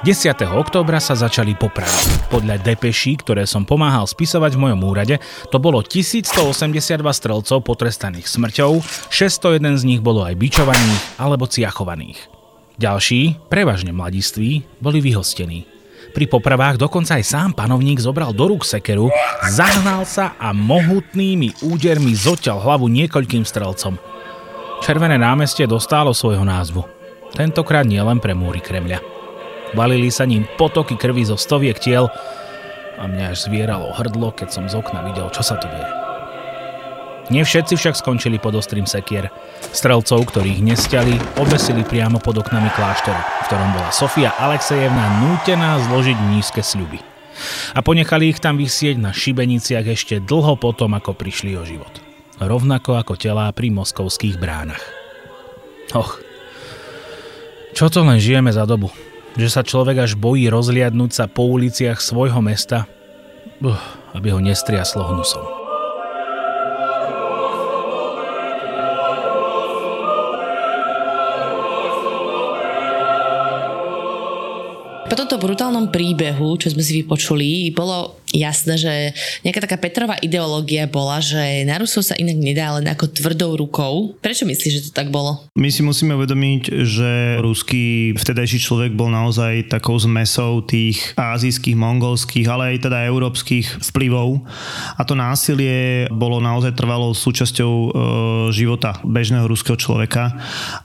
10. 0.00 0.32
októbra 0.56 0.96
sa 0.96 1.12
začali 1.12 1.52
popravy. 1.60 1.92
Podľa 2.32 2.56
depeší, 2.64 3.20
ktoré 3.20 3.44
som 3.44 3.68
pomáhal 3.68 4.08
spisovať 4.08 4.56
v 4.56 4.62
mojom 4.64 4.80
úrade, 4.80 5.20
to 5.52 5.60
bolo 5.60 5.84
1182 5.84 6.72
strelcov 7.12 7.60
potrestaných 7.60 8.24
smrťou, 8.24 8.80
601 9.12 9.76
z 9.76 9.84
nich 9.84 10.00
bolo 10.00 10.24
aj 10.24 10.40
bičovaných 10.40 11.20
alebo 11.20 11.44
ciachovaných. 11.44 12.16
Ďalší, 12.80 13.44
prevažne 13.52 13.92
mladiství, 13.92 14.64
boli 14.80 15.04
vyhostení. 15.04 15.68
Pri 16.16 16.24
popravách 16.24 16.80
dokonca 16.80 17.20
aj 17.20 17.24
sám 17.28 17.50
panovník 17.52 18.00
zobral 18.00 18.32
do 18.32 18.56
rúk 18.56 18.64
sekeru, 18.64 19.12
zahnal 19.52 20.08
sa 20.08 20.32
a 20.40 20.56
mohutnými 20.56 21.60
údermi 21.60 22.16
zoťal 22.16 22.56
hlavu 22.56 22.88
niekoľkým 22.88 23.44
strelcom. 23.44 24.00
Červené 24.80 25.20
námestie 25.20 25.68
dostalo 25.68 26.16
svojho 26.16 26.48
názvu. 26.48 26.88
Tentokrát 27.36 27.84
nie 27.84 28.00
len 28.00 28.16
pre 28.16 28.32
múry 28.32 28.64
Kremľa. 28.64 29.09
Valili 29.72 30.10
sa 30.10 30.26
ním 30.26 30.46
potoky 30.58 30.98
krvi 30.98 31.22
zo 31.22 31.38
stoviek 31.38 31.78
tiel 31.78 32.10
a 33.00 33.06
mňa 33.06 33.32
až 33.32 33.46
zvieralo 33.46 33.94
hrdlo, 33.94 34.34
keď 34.34 34.48
som 34.50 34.64
z 34.66 34.74
okna 34.76 35.06
videl, 35.06 35.30
čo 35.30 35.40
sa 35.40 35.56
tu 35.56 35.70
deje. 35.70 35.88
Nie 37.30 37.46
všetci 37.46 37.78
však 37.78 37.94
skončili 37.94 38.42
pod 38.42 38.58
ostrým 38.58 38.90
sekier. 38.90 39.30
Strelcov, 39.70 40.34
ktorých 40.34 40.66
nestiali, 40.66 41.14
obesili 41.38 41.86
priamo 41.86 42.18
pod 42.18 42.42
oknami 42.42 42.74
kláštora, 42.74 43.22
v 43.22 43.46
ktorom 43.46 43.70
bola 43.70 43.94
Sofia 43.94 44.34
Alexejevna 44.34 45.22
nútená 45.22 45.78
zložiť 45.86 46.18
nízke 46.26 46.58
sľuby. 46.58 46.98
A 47.72 47.86
ponechali 47.86 48.34
ich 48.34 48.42
tam 48.42 48.58
vysieť 48.58 48.98
na 48.98 49.14
šibeniciach 49.14 49.86
ešte 49.86 50.18
dlho 50.18 50.58
potom, 50.58 50.90
ako 50.98 51.14
prišli 51.14 51.54
o 51.54 51.62
život. 51.62 52.02
Rovnako 52.42 52.98
ako 52.98 53.14
telá 53.14 53.46
pri 53.54 53.70
moskovských 53.70 54.34
bránach. 54.34 54.82
Och, 55.94 56.18
čo 57.78 57.86
to 57.86 58.02
len 58.02 58.18
žijeme 58.18 58.50
za 58.50 58.66
dobu? 58.66 58.90
Že 59.38 59.48
sa 59.48 59.62
človek 59.62 60.04
až 60.04 60.18
bojí 60.18 60.50
rozliadnúť 60.50 61.10
sa 61.10 61.24
po 61.30 61.46
uliciach 61.50 62.02
svojho 62.02 62.42
mesta, 62.42 62.90
aby 64.14 64.28
ho 64.34 64.40
nestriaslo 64.42 65.06
hnusom. 65.06 65.60
Po 75.10 75.18
tomto 75.18 75.42
brutálnom 75.42 75.90
príbehu, 75.90 76.54
čo 76.54 76.70
sme 76.70 76.86
si 76.86 77.02
vypočuli, 77.02 77.74
bolo 77.74 78.19
jasné, 78.30 78.74
že 78.78 78.92
nejaká 79.42 79.66
taká 79.66 79.76
Petrová 79.80 80.16
ideológia 80.22 80.86
bola, 80.86 81.18
že 81.18 81.66
na 81.66 81.78
Rusov 81.78 82.06
sa 82.06 82.18
inak 82.18 82.38
nedá 82.38 82.78
len 82.78 82.86
ako 82.86 83.10
tvrdou 83.10 83.58
rukou. 83.58 84.14
Prečo 84.22 84.46
myslíš, 84.46 84.72
že 84.72 84.84
to 84.90 84.92
tak 84.94 85.10
bolo? 85.10 85.50
My 85.58 85.68
si 85.68 85.82
musíme 85.82 86.14
uvedomiť, 86.14 86.62
že 86.86 87.10
ruský 87.42 88.14
vtedajší 88.14 88.58
človek 88.62 88.94
bol 88.94 89.10
naozaj 89.10 89.72
takou 89.72 89.98
zmesou 89.98 90.62
tých 90.62 91.00
azijských, 91.18 91.74
mongolských, 91.74 92.46
ale 92.46 92.76
aj 92.76 92.86
teda 92.86 93.08
európskych 93.10 93.82
vplyvov. 93.90 94.46
A 94.94 95.02
to 95.02 95.18
násilie 95.18 96.06
bolo 96.12 96.38
naozaj 96.38 96.76
trvalo 96.78 97.10
súčasťou 97.10 97.72
e, 97.72 97.88
života 98.54 99.00
bežného 99.02 99.48
ruského 99.50 99.74
človeka. 99.74 100.36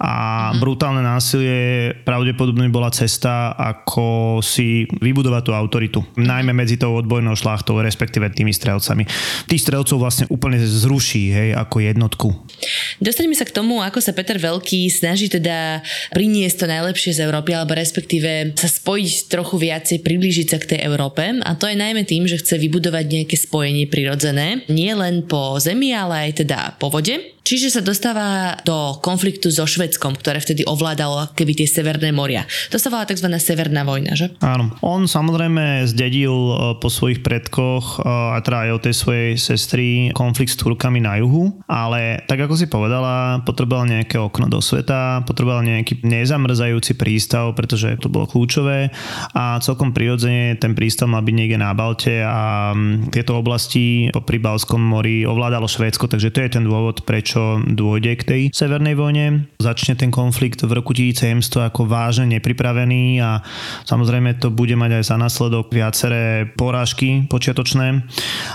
A 0.01 0.49
mm. 0.51 0.57
brutálne 0.59 1.03
násilie 1.05 1.91
pravdepodobne 2.01 2.67
bola 2.73 2.89
cesta, 2.89 3.53
ako 3.53 4.39
si 4.41 4.89
vybudovať 4.89 5.41
tú 5.45 5.51
autoritu. 5.53 5.99
Najmä 6.17 6.55
medzi 6.55 6.79
tou 6.79 6.97
odbojnou 6.97 7.34
štátnou 7.35 7.55
šlachtou, 7.55 7.79
respektíve 7.79 8.27
tými 8.33 8.51
strelcami. 8.51 9.07
Tých 9.47 9.63
strelcov 9.63 9.95
vlastne 10.01 10.25
úplne 10.27 10.57
zruší 10.59 11.31
hej, 11.31 11.49
ako 11.55 11.77
jednotku. 11.79 12.27
Dostaňme 12.99 13.37
sa 13.37 13.47
k 13.47 13.55
tomu, 13.55 13.79
ako 13.79 14.03
sa 14.03 14.11
Peter 14.11 14.35
Veľký 14.35 14.91
snaží 14.91 15.31
teda 15.31 15.79
priniesť 16.11 16.65
to 16.65 16.65
najlepšie 16.65 17.11
z 17.15 17.23
Európy, 17.23 17.53
alebo 17.53 17.77
respektíve 17.77 18.57
sa 18.57 18.67
spojiť 18.67 19.29
trochu 19.29 19.55
viacej, 19.61 19.97
priblížiť 20.03 20.47
sa 20.51 20.57
k 20.57 20.75
tej 20.75 20.79
Európe. 20.83 21.21
A 21.21 21.51
to 21.55 21.69
je 21.69 21.77
najmä 21.77 22.03
tým, 22.03 22.27
že 22.27 22.41
chce 22.41 22.59
vybudovať 22.59 23.05
nejaké 23.07 23.35
spojenie 23.37 23.87
prirodzené, 23.87 24.67
nie 24.67 24.91
len 24.91 25.23
po 25.23 25.55
zemi, 25.61 25.95
ale 25.95 26.31
aj 26.31 26.43
teda 26.43 26.59
po 26.79 26.91
vode. 26.91 27.34
Čiže 27.45 27.77
sa 27.77 27.81
dostáva 27.85 28.57
do 28.65 28.97
konfliktu 29.05 29.53
so 29.53 29.69
Švedskom, 29.69 30.17
ktoré 30.17 30.41
vtedy 30.41 30.65
ovládalo 30.65 31.29
keby 31.37 31.53
tie 31.53 31.69
severné 31.69 32.09
moria. 32.09 32.41
To 32.73 32.81
sa 32.81 32.89
volá 32.89 33.05
tzv. 33.05 33.29
severná 33.37 33.85
vojna, 33.85 34.17
že? 34.17 34.33
Áno. 34.41 34.73
On 34.81 35.05
samozrejme 35.05 35.85
zdedil 35.85 36.33
e, 36.33 36.55
po 36.81 36.89
svojich 36.89 37.21
predkoch 37.21 38.01
e, 38.01 38.09
a 38.33 38.41
teda 38.41 38.65
aj 38.65 38.71
od 38.73 38.81
tej 38.89 38.95
svojej 38.97 39.31
sestry 39.37 40.09
konflikt 40.17 40.57
s 40.57 40.59
Turkami 40.59 41.05
na 41.05 41.21
juhu, 41.21 41.53
ale 41.69 42.25
tak 42.25 42.41
ako 42.41 42.57
si 42.57 42.65
povedala, 42.65 43.45
potreboval 43.45 43.85
nejaké 43.93 44.17
okno 44.17 44.49
do 44.49 44.57
sveta, 44.57 45.21
potreboval 45.29 45.61
nejaký 45.61 46.01
nezamrzajúci 46.01 46.97
prístav, 46.97 47.53
pretože 47.53 47.93
to 48.01 48.09
bolo 48.09 48.25
kľúčové 48.25 48.89
a 49.37 49.61
celkom 49.61 49.93
prirodzene 49.93 50.57
ten 50.57 50.73
prístav 50.73 51.13
mal 51.13 51.21
byť 51.21 51.35
niekde 51.37 51.61
na 51.61 51.77
Balte 51.77 52.25
a 52.25 52.73
tieto 53.13 53.37
oblasti 53.37 54.09
po 54.09 54.25
Balskom 54.25 54.81
mori 54.81 55.29
ovládalo 55.29 55.69
Švédsko, 55.69 56.09
takže 56.09 56.33
to 56.33 56.41
je 56.41 56.49
ten 56.57 56.65
dôvod, 56.65 57.05
prečo 57.05 57.34
čo 57.35 57.59
dôjde 57.59 58.15
k 58.15 58.23
tej 58.23 58.41
severnej 58.55 58.95
vojne. 58.95 59.51
Začne 59.59 59.99
ten 59.99 60.07
konflikt 60.07 60.63
v 60.63 60.71
roku 60.71 60.95
1700 60.95 61.67
ako 61.67 61.83
vážne 61.83 62.39
nepripravený 62.39 63.19
a 63.19 63.43
samozrejme 63.83 64.39
to 64.39 64.47
bude 64.55 64.71
mať 64.79 65.03
aj 65.03 65.03
za 65.03 65.15
následok 65.19 65.67
viaceré 65.67 66.47
porážky 66.55 67.27
počiatočné, 67.27 68.07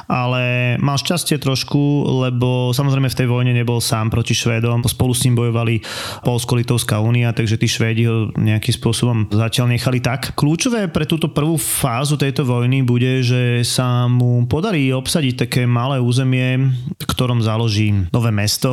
ale 0.09 0.43
mal 0.81 0.97
šťastie 0.97 1.37
trošku, 1.37 2.09
lebo 2.25 2.73
samozrejme 2.73 3.13
v 3.13 3.19
tej 3.21 3.29
vojne 3.29 3.53
nebol 3.53 3.85
sám 3.85 4.09
proti 4.09 4.33
Švédom. 4.33 4.81
Spolu 4.89 5.13
s 5.13 5.29
ním 5.29 5.37
bojovali 5.37 5.85
Polsko-Litovská 6.25 7.05
únia, 7.05 7.37
takže 7.37 7.61
tí 7.61 7.69
Švédi 7.69 8.09
ho 8.09 8.33
nejakým 8.41 8.73
spôsobom 8.73 9.29
zatiaľ 9.29 9.77
nechali 9.77 10.01
tak. 10.01 10.33
Kľúčové 10.33 10.89
pre 10.89 11.05
túto 11.05 11.29
prvú 11.29 11.61
fázu 11.61 12.17
tejto 12.17 12.49
vojny 12.49 12.81
bude, 12.81 13.21
že 13.21 13.61
sa 13.61 14.09
mu 14.09 14.49
podarí 14.49 14.89
obsadiť 14.95 15.35
také 15.45 15.69
malé 15.69 16.01
územie, 16.01 16.73
v 16.97 17.05
ktorom 17.05 17.45
založí 17.45 17.93
nové 18.15 18.31
mesto, 18.33 18.70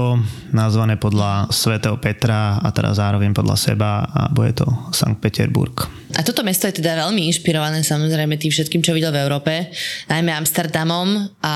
nazvané 0.53 0.95
podľa 0.95 1.51
svätého 1.53 1.97
Petra 1.99 2.61
a 2.61 2.69
teraz 2.71 2.97
zároveň 2.97 3.33
podľa 3.33 3.57
seba 3.57 4.05
a 4.05 4.31
bude 4.31 4.53
to 4.57 4.67
Sankt 4.93 5.21
Peterburg. 5.21 5.87
A 6.15 6.23
toto 6.23 6.45
mesto 6.45 6.69
je 6.69 6.79
teda 6.79 6.95
veľmi 7.03 7.27
inšpirované 7.27 7.83
samozrejme 7.83 8.39
tým 8.39 8.53
všetkým, 8.53 8.79
čo 8.79 8.95
videl 8.95 9.11
v 9.11 9.19
Európe, 9.27 9.67
najmä 10.07 10.31
Amsterdamom 10.31 11.27
a 11.43 11.55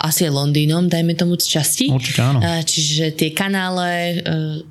asi 0.00 0.24
aj 0.24 0.32
Londýnom, 0.32 0.88
dajme 0.88 1.12
tomu 1.12 1.36
z 1.36 1.60
časti. 1.60 1.92
Určite 1.92 2.20
áno. 2.24 2.40
Čiže 2.40 3.12
tie 3.12 3.30
kanále 3.36 3.90
e, 3.90 4.14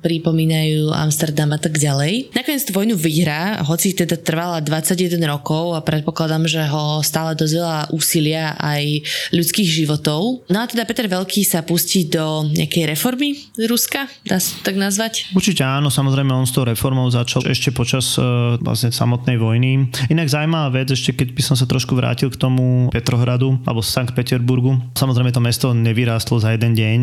pripomínajú 0.02 0.90
Amsterdam 0.90 1.54
a 1.54 1.60
tak 1.62 1.78
ďalej. 1.78 2.34
Nakoniec 2.34 2.66
tú 2.66 2.72
vojnu 2.74 2.98
vyhrá, 2.98 3.62
hoci 3.62 3.94
teda 3.94 4.18
trvala 4.18 4.58
21 4.64 5.20
rokov 5.30 5.78
a 5.78 5.80
predpokladám, 5.84 6.50
že 6.50 6.66
ho 6.66 6.98
stále 7.06 7.38
dosť 7.38 7.54
veľa 7.54 7.78
úsilia 7.94 8.58
aj 8.58 8.82
ľudských 9.30 9.68
životov. 9.68 10.42
No 10.50 10.58
a 10.62 10.66
teda 10.66 10.82
Peter 10.88 11.06
Veľký 11.06 11.46
sa 11.46 11.62
pustí 11.62 12.10
do 12.10 12.46
nejakej 12.50 12.94
reformy 12.94 13.38
Ruska, 13.58 14.10
dá 14.26 14.42
sa 14.42 14.58
tak 14.62 14.74
nazvať? 14.74 15.30
Určite 15.34 15.62
áno, 15.62 15.92
samozrejme 15.92 16.32
on 16.34 16.46
s 16.46 16.54
tou 16.54 16.66
reformou 16.66 17.06
začal 17.10 17.44
ešte 17.46 17.70
počas 17.74 18.16
uh, 18.18 18.56
vlastne 18.62 18.90
samotnej 19.20 19.36
vojny. 19.36 19.92
Inak 20.08 20.32
zaujímavá 20.32 20.80
vec, 20.80 20.88
ešte 20.96 21.12
keď 21.12 21.36
by 21.36 21.42
som 21.44 21.52
sa 21.52 21.68
trošku 21.68 21.92
vrátil 21.92 22.32
k 22.32 22.40
tomu 22.40 22.88
Petrohradu 22.88 23.60
alebo 23.68 23.84
Sankt 23.84 24.16
Peterburgu. 24.16 24.80
Samozrejme 24.96 25.28
to 25.28 25.44
mesto 25.44 25.76
nevyrástlo 25.76 26.40
za 26.40 26.56
jeden 26.56 26.72
deň 26.72 27.00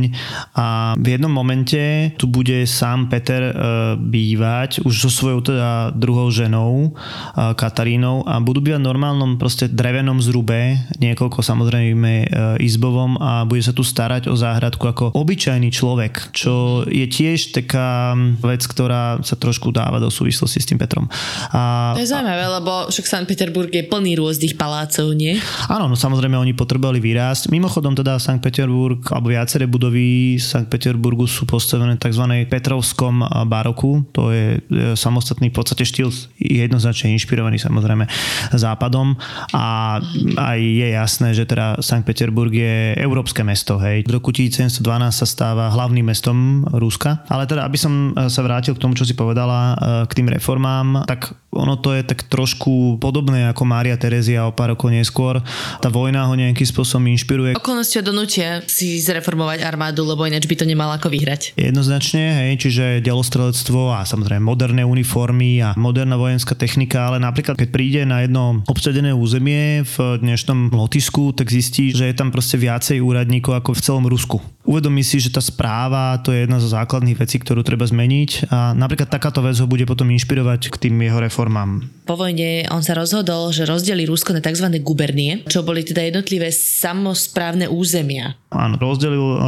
a 0.57 0.97
v 0.97 1.13
jednom 1.13 1.29
momente 1.29 2.09
tu 2.17 2.25
bude 2.25 2.65
sám 2.65 3.05
Peter 3.13 3.53
uh, 3.53 3.53
bývať 4.01 4.81
už 4.81 4.97
so 4.97 5.13
svojou 5.13 5.45
teda 5.45 5.93
druhou 5.93 6.33
ženou 6.33 6.89
uh, 6.89 7.53
Katarínou 7.53 8.25
a 8.25 8.41
budú 8.41 8.65
bývať 8.65 8.81
v 8.81 8.89
normálnom 8.89 9.37
proste 9.37 9.69
drevenom 9.69 10.17
zrube, 10.17 10.73
niekoľko 10.97 11.45
samozrejme 11.45 12.11
uh, 12.25 12.27
izbovom 12.57 13.21
a 13.21 13.45
bude 13.45 13.61
sa 13.61 13.77
tu 13.77 13.85
starať 13.85 14.25
o 14.25 14.33
záhradku 14.33 14.89
ako 14.89 15.13
obyčajný 15.13 15.69
človek, 15.69 16.33
čo 16.33 16.81
je 16.89 17.05
tiež 17.05 17.53
taká 17.53 18.17
vec, 18.41 18.65
ktorá 18.65 19.21
sa 19.21 19.37
trošku 19.37 19.69
dáva 19.69 20.01
do 20.01 20.09
súvislosti 20.09 20.57
s 20.57 20.65
tým 20.65 20.81
Petrom. 20.81 21.05
A, 21.53 21.93
to 21.93 22.01
je 22.01 22.06
zaujímavé, 22.07 22.45
lebo 22.47 22.87
však 22.87 23.05
Sankt 23.05 23.27
Peterburg 23.27 23.69
je 23.69 23.83
plný 23.83 24.15
rôznych 24.15 24.55
palácov, 24.55 25.11
nie? 25.13 25.35
Áno, 25.67 25.91
no 25.91 25.95
samozrejme 25.99 26.39
oni 26.39 26.55
potrebovali 26.55 27.03
vyrásť. 27.03 27.51
Mimochodom 27.51 27.93
teda 27.93 28.17
Sankt 28.17 28.41
Peterburg 28.41 29.03
alebo 29.11 29.29
viaceré 29.29 29.67
budovy 29.67 30.39
Sankt 30.39 30.71
Peterburgu 30.71 31.27
sú 31.27 31.43
postavené 31.43 31.99
v 31.99 32.01
tzv. 32.01 32.23
Petrovskom 32.47 33.21
baroku. 33.45 34.07
To 34.15 34.31
je 34.31 34.63
samostatný 34.95 35.51
v 35.51 35.55
podstate 35.55 35.83
štýl 35.83 36.09
jednoznačne 36.39 37.11
inšpirovaný 37.13 37.59
samozrejme 37.59 38.07
západom 38.55 39.19
a 39.51 39.99
aj 40.37 40.59
je 40.59 40.87
jasné, 40.95 41.29
že 41.35 41.43
teda 41.43 41.83
Sankt 41.83 42.07
Peterburg 42.07 42.55
je 42.55 42.95
európske 42.95 43.43
mesto. 43.43 43.75
Hej. 43.77 44.07
V 44.07 44.15
roku 44.15 44.31
1712 44.31 44.79
sa 45.11 45.27
stáva 45.27 45.69
hlavným 45.73 46.07
mestom 46.07 46.63
Ruska. 46.71 47.27
Ale 47.27 47.49
teda, 47.49 47.67
aby 47.67 47.75
som 47.75 48.13
sa 48.29 48.41
vrátil 48.45 48.77
k 48.77 48.81
tomu, 48.81 48.93
čo 48.95 49.03
si 49.03 49.17
povedala, 49.17 49.75
k 50.07 50.11
tým 50.15 50.29
reformám, 50.31 51.03
tak 51.09 51.33
ono 51.57 51.81
to 51.81 51.96
je 51.96 51.96
tak 52.03 52.27
trošku 52.27 52.99
podobné 52.99 53.49
ako 53.49 53.63
Mária 53.63 53.95
Terezia 53.95 54.45
o 54.45 54.53
pár 54.53 54.75
rokov 54.75 54.91
neskôr. 54.93 55.39
Tá 55.81 55.87
vojna 55.87 56.27
ho 56.27 56.33
nejakým 56.35 56.67
spôsobom 56.67 57.07
inšpiruje. 57.13 57.55
Okolnosti 57.57 57.95
ho 57.97 58.03
donútia 58.03 58.61
si 58.67 58.99
zreformovať 58.99 59.63
armádu, 59.63 60.03
lebo 60.03 60.27
ináč 60.27 60.45
by 60.45 60.55
to 60.59 60.65
nemal 60.67 60.91
ako 60.93 61.07
vyhrať. 61.09 61.55
Jednoznačne, 61.55 62.49
hej, 62.49 62.61
čiže 62.61 63.01
delostrelectvo 63.01 63.95
a 63.95 64.03
samozrejme 64.03 64.43
moderné 64.43 64.83
uniformy 64.83 65.63
a 65.63 65.73
moderná 65.79 66.19
vojenská 66.19 66.53
technika, 66.53 67.07
ale 67.07 67.23
napríklad 67.23 67.55
keď 67.55 67.69
príde 67.71 68.01
na 68.03 68.25
jedno 68.25 68.61
obsadené 68.67 69.15
územie 69.15 69.85
v 69.85 70.19
dnešnom 70.19 70.73
Lotisku, 70.73 71.31
tak 71.31 71.47
zistí, 71.53 71.95
že 71.95 72.09
je 72.09 72.15
tam 72.17 72.33
proste 72.33 72.59
viacej 72.59 72.99
úradníkov 72.99 73.63
ako 73.63 73.77
v 73.77 73.83
celom 73.83 74.05
Rusku. 74.09 74.37
Uvedomí 74.67 74.99
si, 74.99 75.23
že 75.23 75.31
tá 75.31 75.39
správa 75.39 76.19
to 76.19 76.35
je 76.35 76.43
jedna 76.43 76.59
zo 76.59 76.67
základných 76.67 77.15
vecí, 77.15 77.39
ktorú 77.39 77.63
treba 77.63 77.87
zmeniť 77.87 78.51
a 78.51 78.75
napríklad 78.75 79.07
takáto 79.07 79.39
vec 79.39 79.55
ho 79.63 79.65
bude 79.65 79.87
potom 79.87 80.11
inšpirovať 80.11 80.67
k 80.67 80.75
tým 80.75 80.99
jeho 80.99 81.23
reformám. 81.23 81.87
Po 82.03 82.19
vojne 82.19 82.67
on 82.67 82.83
sa 82.83 82.91
rozhodol, 82.91 83.55
že 83.55 83.63
rozdeli 83.63 84.03
Rusko 84.03 84.35
na 84.35 84.43
tzv. 84.43 84.67
gubernie, 84.83 85.47
čo 85.47 85.63
boli 85.63 85.87
teda 85.87 86.03
jednotlivé 86.03 86.51
samozprávne 86.51 87.71
územia. 87.71 88.35
Áno, 88.47 88.79
rozdelil 88.79 89.19
e, 89.19 89.39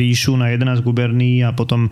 ríšu 0.00 0.40
na 0.40 0.56
11 0.56 0.80
guberní 0.80 1.44
a 1.44 1.52
potom 1.52 1.88
e, 1.88 1.90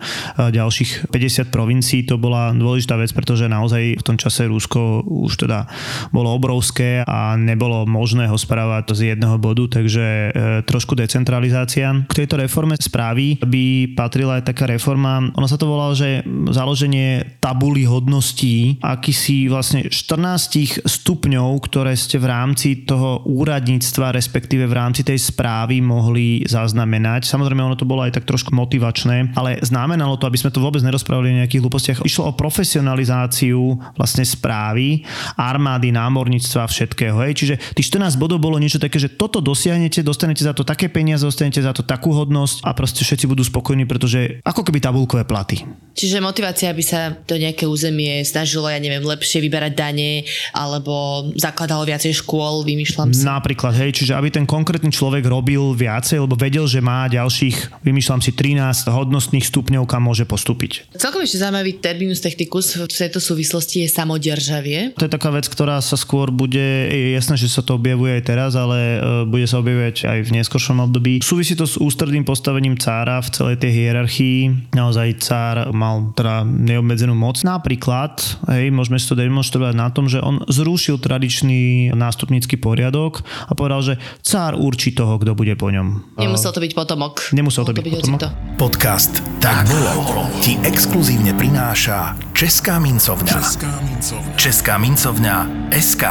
ďalších 0.49 1.13
50 1.13 1.53
provincií. 1.53 2.01
To 2.09 2.17
bola 2.17 2.49
dôležitá 2.49 2.97
vec, 2.97 3.13
pretože 3.13 3.45
naozaj 3.45 4.01
v 4.01 4.05
tom 4.05 4.17
čase 4.17 4.49
Rusko 4.49 5.05
už 5.05 5.45
teda 5.45 5.69
bolo 6.09 6.33
obrovské 6.33 7.05
a 7.05 7.37
nebolo 7.37 7.85
možné 7.85 8.25
ho 8.25 8.37
správať 8.41 8.97
z 8.97 9.13
jedného 9.13 9.37
bodu, 9.37 9.69
takže 9.69 10.05
e, 10.05 10.29
trošku 10.65 10.97
decentralizácia. 10.97 11.93
K 12.09 12.25
tejto 12.25 12.41
reforme 12.51 12.75
správy 12.75 13.39
by 13.39 13.95
patrila 13.95 14.43
aj 14.43 14.51
taká 14.51 14.67
reforma, 14.67 15.23
ono 15.31 15.47
sa 15.47 15.55
to 15.55 15.71
volalo, 15.71 15.95
že 15.95 16.19
založenie 16.51 17.39
tabuly 17.39 17.87
hodností, 17.87 18.75
akýsi 18.83 19.47
vlastne 19.47 19.87
14 19.87 20.83
stupňov, 20.83 21.47
ktoré 21.63 21.95
ste 21.95 22.19
v 22.19 22.27
rámci 22.27 22.83
toho 22.83 23.23
úradníctva, 23.23 24.11
respektíve 24.11 24.67
v 24.67 24.75
rámci 24.75 25.07
tej 25.07 25.15
správy 25.15 25.79
mohli 25.79 26.43
zaznamenať. 26.43 27.23
Samozrejme, 27.23 27.63
ono 27.63 27.79
to 27.79 27.87
bolo 27.87 28.03
aj 28.03 28.19
tak 28.19 28.27
trošku 28.27 28.51
motivačné, 28.51 29.31
ale 29.39 29.63
znamenalo 29.63 30.19
to, 30.19 30.27
aby 30.27 30.35
sme 30.35 30.51
to 30.51 30.59
vôbec 30.59 30.83
nerozprávali 30.83 31.31
o 31.31 31.39
nejakých 31.39 31.63
hlúpostiach. 31.63 32.03
Išlo 32.03 32.35
o 32.35 32.37
profesionalizáciu 32.37 33.79
vlastne 33.95 34.27
správy, 34.27 35.07
armády, 35.39 35.95
námorníctva, 35.95 36.67
všetkého. 36.67 37.15
Hej. 37.23 37.31
Čiže 37.39 37.55
tých 37.79 37.87
14 37.95 38.19
bodov 38.19 38.43
bolo 38.43 38.59
niečo 38.59 38.81
také, 38.81 38.99
že 38.99 39.07
toto 39.07 39.39
dosiahnete, 39.39 40.03
dostanete 40.03 40.43
za 40.43 40.51
to 40.51 40.67
také 40.67 40.91
peniaze, 40.91 41.23
dostanete 41.23 41.61
za 41.61 41.71
to 41.71 41.85
takú 41.85 42.11
hodnosť 42.11 42.40
a 42.61 42.71
proste 42.73 43.01
všetci 43.03 43.25
budú 43.27 43.43
spokojní, 43.45 43.85
pretože 43.85 44.41
ako 44.45 44.61
keby 44.65 44.79
tabulkové 44.81 45.23
platy. 45.25 45.63
Čiže 45.91 46.23
motivácia, 46.23 46.71
aby 46.71 46.81
sa 46.81 47.11
to 47.13 47.35
nejaké 47.35 47.67
územie 47.67 48.23
snažilo, 48.23 48.71
ja 48.71 48.79
neviem, 48.79 49.03
lepšie 49.03 49.43
vyberať 49.43 49.73
dane 49.75 50.23
alebo 50.55 51.27
zakladalo 51.35 51.83
viacej 51.83 52.23
škôl, 52.23 52.63
vymýšľam 52.63 53.11
si. 53.11 53.27
Napríklad, 53.27 53.75
hej, 53.75 53.91
čiže 53.91 54.15
aby 54.15 54.31
ten 54.31 54.47
konkrétny 54.47 54.89
človek 54.89 55.27
robil 55.27 55.75
viacej, 55.75 56.23
lebo 56.23 56.39
vedel, 56.39 56.63
že 56.65 56.79
má 56.79 57.11
ďalších, 57.11 57.83
vymýšľam 57.83 58.23
si 58.23 58.31
13 58.31 58.87
hodnostných 58.87 59.43
stupňov, 59.43 59.83
kam 59.85 60.07
môže 60.07 60.23
postúpiť. 60.23 60.87
Celkom 60.95 61.21
ešte 61.21 61.43
zaujímavý 61.43 61.77
terminus 61.83 62.23
technicus 62.23 62.79
v 62.79 62.87
tejto 62.87 63.19
súvislosti 63.19 63.83
je 63.83 63.89
samodržavie. 63.91 64.95
To 64.95 65.05
je 65.05 65.11
taká 65.11 65.29
vec, 65.33 65.45
ktorá 65.51 65.83
sa 65.83 65.99
skôr 65.99 66.31
bude, 66.31 66.87
je 66.87 67.13
jasné, 67.13 67.35
že 67.35 67.51
sa 67.51 67.59
to 67.59 67.75
objavuje 67.75 68.15
aj 68.15 68.23
teraz, 68.23 68.51
ale 68.55 68.77
e, 68.79 68.97
bude 69.27 69.43
sa 69.45 69.59
objavovať 69.59 70.07
aj 70.07 70.19
v 70.23 70.29
neskôršom 70.39 70.77
období. 70.87 71.19
Súvisí 71.19 71.53
to 71.53 71.67
s 71.67 71.75
ústredným 71.75 72.23
postavením 72.31 72.79
cára 72.79 73.19
v 73.19 73.27
celej 73.27 73.59
tej 73.59 73.71
hierarchii. 73.75 74.71
Naozaj 74.71 75.19
cár 75.19 75.57
mal 75.75 76.15
teda 76.15 76.47
neobmedzenú 76.47 77.11
moc. 77.11 77.43
Napríklad, 77.43 78.23
hej, 78.47 78.71
môžeme 78.71 78.95
si 78.95 79.11
to 79.11 79.19
demonstrovať 79.19 79.75
na 79.75 79.91
tom, 79.91 80.07
že 80.07 80.23
on 80.23 80.39
zrušil 80.47 81.03
tradičný 81.03 81.91
nástupnícky 81.91 82.55
poriadok 82.55 83.19
a 83.47 83.51
povedal, 83.51 83.83
že 83.83 83.93
cár 84.23 84.55
určí 84.55 84.95
toho, 84.95 85.19
kto 85.19 85.35
bude 85.35 85.59
po 85.59 85.67
ňom. 85.67 86.15
Nemusel 86.15 86.55
to 86.55 86.63
byť 86.63 86.71
potomok. 86.71 87.35
Nemusel 87.35 87.67
to 87.67 87.75
byť, 87.75 87.83
byť 87.83 87.93
potomok. 87.99 88.21
Podcast 88.55 89.19
Tak 89.43 89.67
bolo 89.67 90.31
ti 90.39 90.55
exkluzívne 90.63 91.35
prináša 91.35 92.15
Česká 92.31 92.79
mincovňa. 92.79 93.35
Česká 93.35 93.71
mincovňa. 93.83 94.33
Česká 94.39 94.73
mincovňa 94.79 95.35
SK 95.75 96.03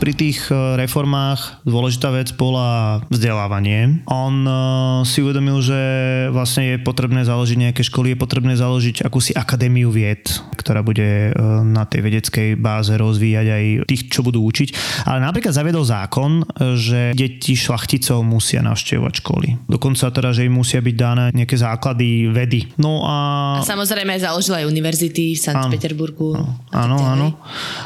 pri 0.00 0.16
tých 0.16 0.48
e, 0.48 0.80
reformách 0.80 1.60
dôležitá 1.68 2.08
vec 2.08 2.32
bola 2.32 3.04
vzdelávanie. 3.12 4.00
On 4.08 4.32
e, 4.42 4.52
si 5.04 5.20
uvedomil, 5.20 5.60
že 5.60 5.80
vlastne 6.32 6.74
je 6.74 6.76
potrebné 6.80 7.22
založiť 7.28 7.68
nejaké 7.68 7.84
školy, 7.84 8.16
je 8.16 8.18
potrebné 8.18 8.56
založiť 8.56 9.04
akúsi 9.04 9.36
akadémiu 9.36 9.92
vied, 9.92 10.24
ktorá 10.56 10.80
bude 10.80 11.30
e, 11.30 11.32
na 11.62 11.84
tej 11.84 12.00
vedeckej 12.00 12.56
báze 12.56 12.96
rozvíjať 12.96 13.46
aj 13.46 13.64
tých, 13.84 14.02
čo 14.08 14.24
budú 14.24 14.40
učiť. 14.48 15.04
Ale 15.04 15.20
napríklad 15.20 15.52
zaviedol 15.52 15.84
zákon, 15.84 16.48
že 16.80 17.12
deti 17.12 17.52
šlachticov 17.52 18.24
musia 18.24 18.64
navštevovať 18.64 19.14
školy. 19.20 19.48
Dokonca 19.68 20.08
teda, 20.08 20.32
že 20.32 20.48
im 20.48 20.56
musia 20.56 20.80
byť 20.80 20.96
dané 20.96 21.24
nejaké 21.36 21.60
základy 21.60 22.32
vedy. 22.32 22.72
No 22.80 23.04
a... 23.04 23.60
a 23.60 23.66
samozrejme 23.68 24.16
založil 24.16 24.56
aj 24.56 24.64
univerzity 24.64 25.36
v 25.36 25.40
Sankt 25.40 25.68
Peterburgu. 25.68 26.40
Áno, 26.72 26.96
áno. 27.04 27.36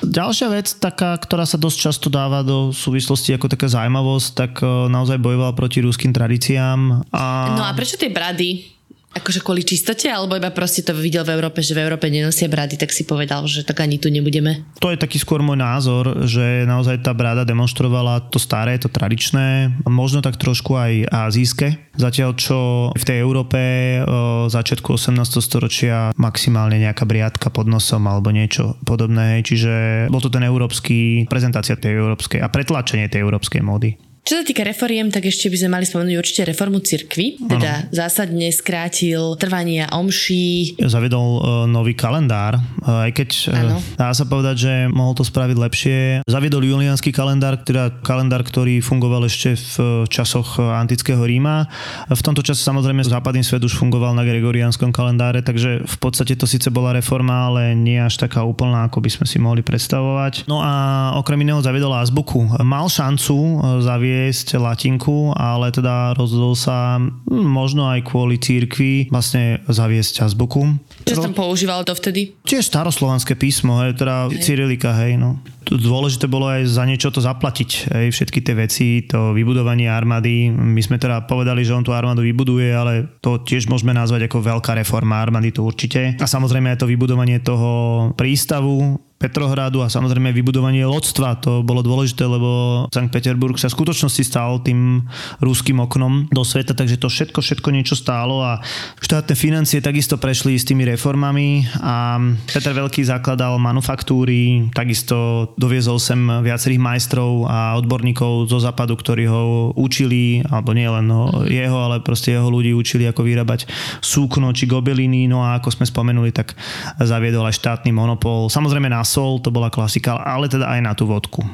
Ďalšia 0.06 0.48
vec, 0.54 0.70
taká, 0.78 1.18
ktorá 1.18 1.42
sa 1.42 1.58
dosť 1.58 1.78
často 1.90 2.03
to 2.04 2.12
dáva 2.12 2.44
do 2.44 2.68
súvislosti 2.68 3.32
ako 3.32 3.48
taká 3.48 3.72
zaujímavosť, 3.72 4.28
tak 4.36 4.52
e, 4.60 4.92
naozaj 4.92 5.16
bojoval 5.16 5.56
proti 5.56 5.80
ruským 5.80 6.12
tradíciám. 6.12 7.08
A... 7.08 7.24
No 7.56 7.64
a 7.64 7.72
prečo 7.72 7.96
tie 7.96 8.12
brady? 8.12 8.73
Akože 9.14 9.46
kvôli 9.46 9.62
čistote, 9.62 10.10
alebo 10.10 10.34
iba 10.34 10.50
proste 10.50 10.82
to 10.82 10.90
videl 10.90 11.22
v 11.22 11.38
Európe, 11.38 11.62
že 11.62 11.72
v 11.72 11.86
Európe 11.86 12.10
nenosia 12.10 12.50
brady, 12.50 12.74
tak 12.74 12.90
si 12.90 13.06
povedal, 13.06 13.46
že 13.46 13.62
tak 13.62 13.78
ani 13.78 14.02
tu 14.02 14.10
nebudeme. 14.10 14.66
To 14.82 14.90
je 14.90 14.98
taký 14.98 15.22
skôr 15.22 15.38
môj 15.38 15.54
názor, 15.54 16.26
že 16.26 16.66
naozaj 16.66 17.06
tá 17.06 17.14
brada 17.14 17.46
demonstrovala 17.46 18.26
to 18.28 18.42
staré, 18.42 18.74
to 18.76 18.90
tradičné, 18.90 19.70
možno 19.86 20.18
tak 20.18 20.34
trošku 20.34 20.74
aj 20.74 20.92
azijské. 21.30 21.78
Zatiaľ 21.94 22.34
čo 22.34 22.58
v 22.90 23.04
tej 23.06 23.22
Európe 23.22 23.58
o 24.02 24.50
začiatku 24.50 24.98
18. 24.98 25.14
storočia 25.38 26.10
maximálne 26.18 26.82
nejaká 26.82 27.06
briadka 27.06 27.54
pod 27.54 27.70
nosom 27.70 28.10
alebo 28.10 28.34
niečo 28.34 28.74
podobné. 28.82 29.46
Čiže 29.46 30.06
bol 30.10 30.18
to 30.18 30.26
ten 30.26 30.42
európsky, 30.42 31.22
prezentácia 31.30 31.78
tej 31.78 32.02
európskej 32.02 32.42
a 32.42 32.50
pretlačenie 32.50 33.06
tej 33.06 33.22
európskej 33.22 33.62
módy. 33.62 33.94
Čo 34.24 34.40
sa 34.40 34.44
týka 34.48 34.64
reforiem, 34.64 35.12
tak 35.12 35.28
ešte 35.28 35.52
by 35.52 35.56
sme 35.60 35.70
mali 35.76 35.84
spomenúť 35.84 36.16
určite 36.16 36.48
reformu 36.48 36.80
cirkvy, 36.80 37.44
teda 37.44 37.84
ano. 37.84 37.92
zásadne 37.92 38.48
skrátil 38.48 39.36
trvania 39.36 39.84
omší. 39.92 40.80
Zavedol 40.80 41.28
uh, 41.28 41.40
nový 41.68 41.92
kalendár, 41.92 42.56
uh, 42.56 43.04
aj 43.04 43.20
keď 43.20 43.28
uh, 43.52 43.76
dá 44.00 44.16
sa 44.16 44.24
povedať, 44.24 44.56
že 44.56 44.72
mohol 44.88 45.12
to 45.12 45.28
spraviť 45.28 45.56
lepšie. 45.60 45.98
Zaviedol 46.24 46.64
julianský 46.64 47.12
kalendár, 47.12 47.60
teda 47.68 48.00
kalendár, 48.00 48.48
ktorý 48.48 48.80
fungoval 48.80 49.28
ešte 49.28 49.60
v 49.60 50.08
časoch 50.08 50.56
antického 50.56 51.20
Ríma. 51.20 51.68
V 52.08 52.24
tomto 52.24 52.40
čase 52.40 52.64
samozrejme 52.64 53.04
západný 53.04 53.44
svet 53.44 53.60
už 53.60 53.76
fungoval 53.76 54.16
na 54.16 54.24
gregorianskom 54.24 54.88
kalendáre, 54.88 55.44
takže 55.44 55.84
v 55.84 55.96
podstate 56.00 56.32
to 56.32 56.48
síce 56.48 56.72
bola 56.72 56.96
reforma, 56.96 57.52
ale 57.52 57.76
nie 57.76 58.00
až 58.00 58.16
taká 58.24 58.40
úplná, 58.40 58.88
ako 58.88 59.04
by 59.04 59.20
sme 59.20 59.28
si 59.28 59.36
mohli 59.36 59.60
predstavovať. 59.60 60.48
No 60.48 60.64
a 60.64 61.12
okrem 61.20 61.44
iného 61.44 61.60
zaviedol 61.60 61.92
azbuku. 61.92 62.64
Mal 62.64 62.88
šancu 62.88 63.36
zavieť 63.84 64.13
zaviesť 64.14 64.62
latinku, 64.62 65.34
ale 65.34 65.74
teda 65.74 66.14
rozhodol 66.14 66.54
sa 66.54 67.02
hm, 67.02 67.18
možno 67.34 67.90
aj 67.90 68.06
kvôli 68.06 68.38
církvi 68.38 69.10
vlastne 69.10 69.58
zaviesť 69.66 70.22
azbuku. 70.22 70.78
Čo 71.02 71.18
tam 71.18 71.34
používal 71.34 71.82
to 71.82 71.98
vtedy? 71.98 72.38
Tiež 72.46 72.70
staroslovanské 72.70 73.34
písmo, 73.34 73.82
hej, 73.82 73.98
teda 73.98 74.30
hej. 74.30 74.38
Cyrilika, 74.38 74.94
hej, 75.02 75.18
no. 75.18 75.42
Dôležité 75.66 76.30
bolo 76.30 76.46
aj 76.46 76.70
za 76.70 76.86
niečo 76.86 77.10
to 77.10 77.18
zaplatiť, 77.18 77.90
hej, 77.90 78.06
všetky 78.14 78.38
tie 78.38 78.54
veci, 78.54 78.86
to 79.02 79.34
vybudovanie 79.34 79.90
armády. 79.90 80.46
My 80.54 80.78
sme 80.78 81.02
teda 81.02 81.26
povedali, 81.26 81.66
že 81.66 81.74
on 81.74 81.82
tú 81.82 81.90
armádu 81.90 82.22
vybuduje, 82.22 82.70
ale 82.70 82.92
to 83.18 83.42
tiež 83.42 83.66
môžeme 83.66 83.90
nazvať 83.90 84.30
ako 84.30 84.44
veľká 84.44 84.78
reforma 84.78 85.18
armády, 85.18 85.50
to 85.50 85.66
určite. 85.66 86.14
A 86.22 86.26
samozrejme 86.30 86.70
aj 86.70 86.86
to 86.86 86.90
vybudovanie 86.90 87.42
toho 87.42 88.12
prístavu, 88.14 89.02
Petrohradu 89.24 89.80
a 89.80 89.88
samozrejme 89.88 90.36
vybudovanie 90.36 90.84
lodstva. 90.84 91.40
To 91.40 91.64
bolo 91.64 91.80
dôležité, 91.80 92.28
lebo 92.28 92.84
Sankt 92.92 93.08
Peterburg 93.08 93.56
sa 93.56 93.72
v 93.72 93.80
skutočnosti 93.80 94.20
stal 94.20 94.60
tým 94.60 95.00
ruským 95.40 95.80
oknom 95.80 96.28
do 96.28 96.44
sveta, 96.44 96.76
takže 96.76 97.00
to 97.00 97.08
všetko, 97.08 97.40
všetko 97.40 97.68
niečo 97.72 97.96
stálo 97.96 98.44
a 98.44 98.60
štátne 99.00 99.32
financie 99.32 99.80
takisto 99.80 100.20
prešli 100.20 100.60
s 100.60 100.68
tými 100.68 100.84
reformami 100.84 101.64
a 101.80 102.20
Peter 102.52 102.76
Veľký 102.76 103.00
zakladal 103.00 103.56
manufaktúry, 103.56 104.68
takisto 104.76 105.48
doviezol 105.56 105.96
sem 105.96 106.20
viacerých 106.44 106.84
majstrov 106.84 107.48
a 107.48 107.80
odborníkov 107.80 108.52
zo 108.52 108.60
západu, 108.60 108.92
ktorí 108.92 109.24
ho 109.24 109.72
učili, 109.72 110.44
alebo 110.52 110.76
nie 110.76 110.84
len 110.84 111.08
ho, 111.08 111.48
jeho, 111.48 111.80
ale 111.80 112.04
proste 112.04 112.36
jeho 112.36 112.52
ľudí 112.52 112.76
učili, 112.76 113.08
ako 113.08 113.24
vyrábať 113.24 113.72
súkno 114.04 114.52
či 114.52 114.68
gobeliny, 114.68 115.24
no 115.32 115.40
a 115.40 115.56
ako 115.56 115.80
sme 115.80 115.88
spomenuli, 115.88 116.28
tak 116.28 116.52
zaviedol 117.00 117.48
aj 117.48 117.56
štátny 117.56 117.88
monopol. 117.88 118.52
Samozrejme 118.52 118.92
nás 118.92 119.13
sol, 119.14 119.38
to 119.38 119.54
bola 119.54 119.70
klasika, 119.70 120.18
ale 120.18 120.50
teda 120.50 120.66
aj 120.66 120.80
na 120.82 120.92
tú 120.98 121.06
vodku. 121.06 121.46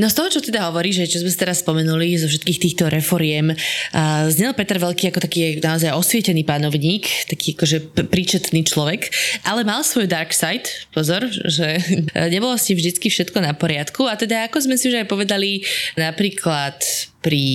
No 0.00 0.08
z 0.08 0.16
toho, 0.16 0.28
čo 0.32 0.40
teda 0.40 0.72
hovorí, 0.72 0.88
že 0.88 1.04
čo 1.04 1.20
sme 1.20 1.28
si 1.28 1.36
teraz 1.36 1.60
spomenuli 1.60 2.16
zo 2.16 2.24
všetkých 2.24 2.62
týchto 2.64 2.88
reforiem, 2.88 3.52
uh, 3.52 4.24
znel 4.32 4.56
Peter 4.56 4.80
Veľký 4.80 5.12
ako 5.12 5.20
taký 5.20 5.60
naozaj 5.60 5.92
osvietený 5.92 6.48
pánovník, 6.48 7.28
taký 7.28 7.52
akože 7.52 7.92
príčetný 8.08 8.64
človek, 8.64 9.12
ale 9.44 9.68
mal 9.68 9.84
svoj 9.84 10.08
dark 10.08 10.32
side, 10.32 10.64
pozor, 10.96 11.28
že 11.28 11.76
nebolo 12.34 12.56
s 12.56 12.72
ním 12.72 12.80
vždycky 12.80 13.12
všetko 13.12 13.44
na 13.44 13.52
poriadku 13.52 14.08
a 14.08 14.16
teda 14.16 14.48
ako 14.48 14.64
sme 14.64 14.80
si 14.80 14.88
už 14.88 15.04
aj 15.04 15.12
povedali, 15.12 15.60
napríklad 16.00 16.80
pri 17.22 17.46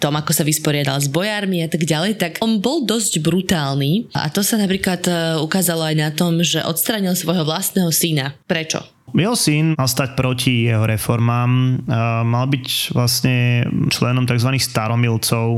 tom, 0.00 0.16
ako 0.16 0.32
sa 0.32 0.42
vysporiadal 0.42 0.96
s 0.96 1.12
bojármi 1.12 1.60
a 1.60 1.68
tak 1.68 1.84
ďalej, 1.84 2.16
tak 2.16 2.32
on 2.40 2.64
bol 2.64 2.88
dosť 2.88 3.20
brutálny 3.20 4.08
a 4.16 4.32
to 4.32 4.40
sa 4.40 4.56
napríklad 4.56 5.04
ukázalo 5.44 5.84
aj 5.84 5.96
na 6.00 6.08
tom, 6.08 6.40
že 6.40 6.64
odstranil 6.64 7.12
svojho 7.12 7.44
vlastného 7.44 7.92
syna. 7.92 8.32
Prečo? 8.48 8.80
Jeho 9.12 9.36
syn 9.36 9.76
mal 9.76 9.92
stať 9.92 10.16
proti 10.16 10.72
jeho 10.72 10.88
reformám, 10.88 11.84
mal 12.24 12.48
byť 12.48 12.96
vlastne 12.96 13.60
členom 13.92 14.24
tzv. 14.24 14.56
staromilcov. 14.56 15.48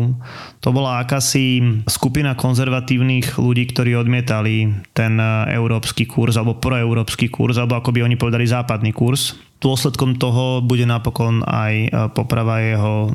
To 0.58 0.68
bola 0.74 0.98
akási 0.98 1.62
skupina 1.86 2.34
konzervatívnych 2.34 3.38
ľudí, 3.38 3.70
ktorí 3.70 3.94
odmietali 3.94 4.74
ten 4.90 5.22
európsky 5.54 6.02
kurz 6.02 6.34
alebo 6.34 6.58
proeurópsky 6.58 7.30
kurz, 7.30 7.54
alebo 7.54 7.78
ako 7.78 7.94
by 7.94 8.02
oni 8.02 8.18
povedali 8.18 8.42
západný 8.42 8.90
kurz 8.90 9.38
dôsledkom 9.64 10.20
toho 10.20 10.60
bude 10.60 10.84
napokon 10.84 11.40
aj 11.40 11.74
e, 11.74 11.88
poprava 12.12 12.60
jeho 12.60 13.08
e, 13.08 13.10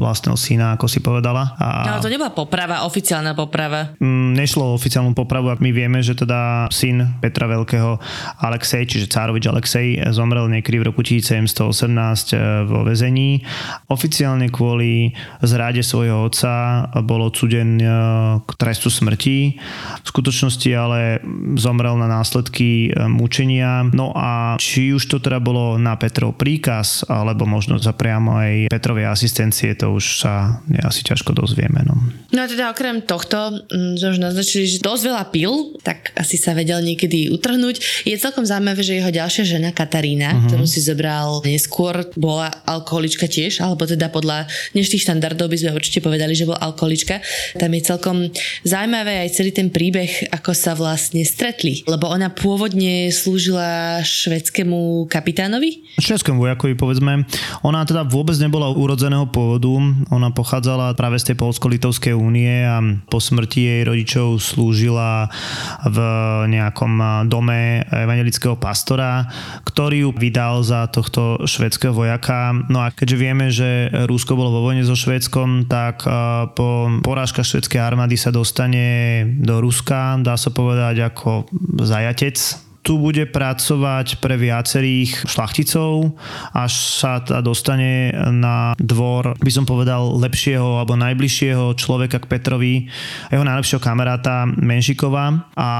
vlastného 0.00 0.36
syna, 0.40 0.80
ako 0.80 0.88
si 0.88 1.04
povedala. 1.04 1.52
A... 1.60 1.92
Ale 1.92 2.00
to 2.00 2.08
nebola 2.08 2.32
poprava, 2.32 2.88
oficiálna 2.88 3.36
poprava. 3.36 3.92
Mm, 4.00 4.32
nešlo 4.32 4.72
o 4.72 4.76
oficiálnu 4.80 5.12
popravu, 5.12 5.52
ak 5.52 5.60
my 5.60 5.70
vieme, 5.70 6.00
že 6.00 6.16
teda 6.16 6.72
syn 6.72 7.20
Petra 7.20 7.44
Veľkého 7.44 8.00
Alexej, 8.40 8.88
čiže 8.88 9.12
Cárovič 9.12 9.44
Alexej, 9.44 10.10
zomrel 10.16 10.48
niekedy 10.48 10.80
v 10.80 10.88
roku 10.88 11.04
1718 11.04 11.68
e, 12.32 12.36
vo 12.64 12.80
vezení. 12.88 13.44
Oficiálne 13.92 14.48
kvôli 14.48 15.12
zráde 15.44 15.84
svojho 15.84 16.24
otca 16.24 16.88
bol 17.04 17.28
odsuden 17.28 17.82
k 18.40 18.50
trestu 18.56 18.88
smrti. 18.88 19.58
V 20.00 20.06
skutočnosti 20.06 20.70
ale 20.72 21.20
zomrel 21.58 21.98
na 21.98 22.06
následky 22.06 22.94
mučenia. 23.10 23.84
No 23.90 24.14
a 24.14 24.56
či 24.56 24.94
už 24.94 25.10
to 25.10 25.18
teda 25.18 25.42
bolo 25.42 25.76
na 25.76 25.89
na 25.90 25.98
Petrov 25.98 26.38
príkaz, 26.38 27.02
alebo 27.10 27.50
možno 27.50 27.82
za 27.82 27.90
priamo 27.90 28.38
aj 28.38 28.70
Petrovej 28.70 29.10
asistencie, 29.10 29.74
to 29.74 29.90
už 29.90 30.22
sa 30.22 30.62
asi 30.86 31.02
ťažko 31.02 31.34
dozvieme. 31.34 31.82
No. 31.82 31.98
no 32.30 32.38
a 32.38 32.46
teda 32.46 32.70
okrem 32.70 33.02
tohto, 33.02 33.50
mm, 33.66 33.98
že 33.98 34.06
už 34.14 34.18
naznačili, 34.22 34.70
že 34.70 34.78
dosť 34.78 35.02
veľa 35.10 35.24
pil, 35.34 35.74
tak 35.82 36.14
asi 36.14 36.38
sa 36.38 36.54
vedel 36.54 36.78
niekedy 36.86 37.34
utrhnúť. 37.34 38.06
Je 38.06 38.14
celkom 38.14 38.46
zaujímavé, 38.46 38.86
že 38.86 39.02
jeho 39.02 39.10
ďalšia 39.10 39.58
žena 39.58 39.74
Katarína, 39.74 40.30
uh-huh. 40.30 40.46
ktorú 40.46 40.64
si 40.70 40.78
zobral 40.78 41.42
neskôr, 41.42 42.06
bola 42.14 42.54
alkoholička 42.70 43.26
tiež, 43.26 43.58
alebo 43.64 43.82
teda 43.88 44.06
podľa 44.14 44.46
dnešných 44.76 45.02
štandardov 45.02 45.50
by 45.50 45.58
sme 45.58 45.74
určite 45.74 46.04
povedali, 46.04 46.38
že 46.38 46.46
bol 46.46 46.54
alkoholička. 46.54 47.18
Tam 47.58 47.74
je 47.74 47.82
celkom 47.82 48.16
zaujímavé 48.62 49.26
aj 49.26 49.34
celý 49.34 49.50
ten 49.50 49.72
príbeh, 49.72 50.30
ako 50.30 50.54
sa 50.54 50.78
vlastne 50.78 51.26
stretli, 51.26 51.82
lebo 51.90 52.06
ona 52.06 52.30
pôvodne 52.30 53.10
slúžila 53.10 53.98
švedskému 54.04 55.10
kapitánovi, 55.10 55.79
Českom 56.00 56.40
vojakovi 56.40 56.78
povedzme, 56.80 57.28
ona 57.60 57.84
teda 57.84 58.08
vôbec 58.08 58.32
nebola 58.40 58.72
urodzeného 58.72 59.28
pôvodu, 59.28 59.68
ona 60.08 60.32
pochádzala 60.32 60.96
práve 60.96 61.20
z 61.20 61.32
tej 61.32 61.36
Polsko-Litovskej 61.36 62.16
únie 62.16 62.64
a 62.64 62.80
po 63.10 63.20
smrti 63.20 63.60
jej 63.68 63.82
rodičov 63.84 64.40
slúžila 64.40 65.28
v 65.84 65.98
nejakom 66.48 67.26
dome 67.28 67.84
evangelického 67.84 68.56
pastora, 68.56 69.28
ktorý 69.68 70.08
ju 70.08 70.10
vydal 70.16 70.64
za 70.64 70.88
tohto 70.88 71.44
švedského 71.44 71.92
vojaka. 71.92 72.56
No 72.72 72.80
a 72.80 72.94
keďže 72.94 73.16
vieme, 73.20 73.52
že 73.52 73.92
Rusko 74.08 74.40
bolo 74.40 74.56
vo 74.56 74.72
vojne 74.72 74.86
so 74.86 74.96
Švedskom, 74.96 75.68
tak 75.68 76.06
po 76.56 76.68
porážka 77.04 77.44
švedskej 77.44 77.82
armády 77.82 78.16
sa 78.16 78.32
dostane 78.32 79.28
do 79.36 79.60
Ruska, 79.60 80.16
dá 80.24 80.40
sa 80.40 80.48
povedať 80.48 81.12
ako 81.12 81.44
zajatec 81.84 82.69
tu 82.80 82.96
bude 82.96 83.28
pracovať 83.28 84.24
pre 84.24 84.40
viacerých 84.40 85.28
šlachticov, 85.28 86.16
až 86.56 86.72
sa 86.72 87.20
teda 87.20 87.44
dostane 87.44 88.08
na 88.32 88.72
dvor, 88.80 89.36
by 89.36 89.52
som 89.52 89.68
povedal, 89.68 90.16
lepšieho 90.16 90.80
alebo 90.80 90.96
najbližšieho 90.96 91.76
človeka 91.76 92.24
k 92.24 92.30
Petrovi, 92.30 92.88
jeho 93.28 93.44
najlepšieho 93.44 93.84
kamaráta 93.84 94.48
Menšikova 94.48 95.52
a 95.60 95.70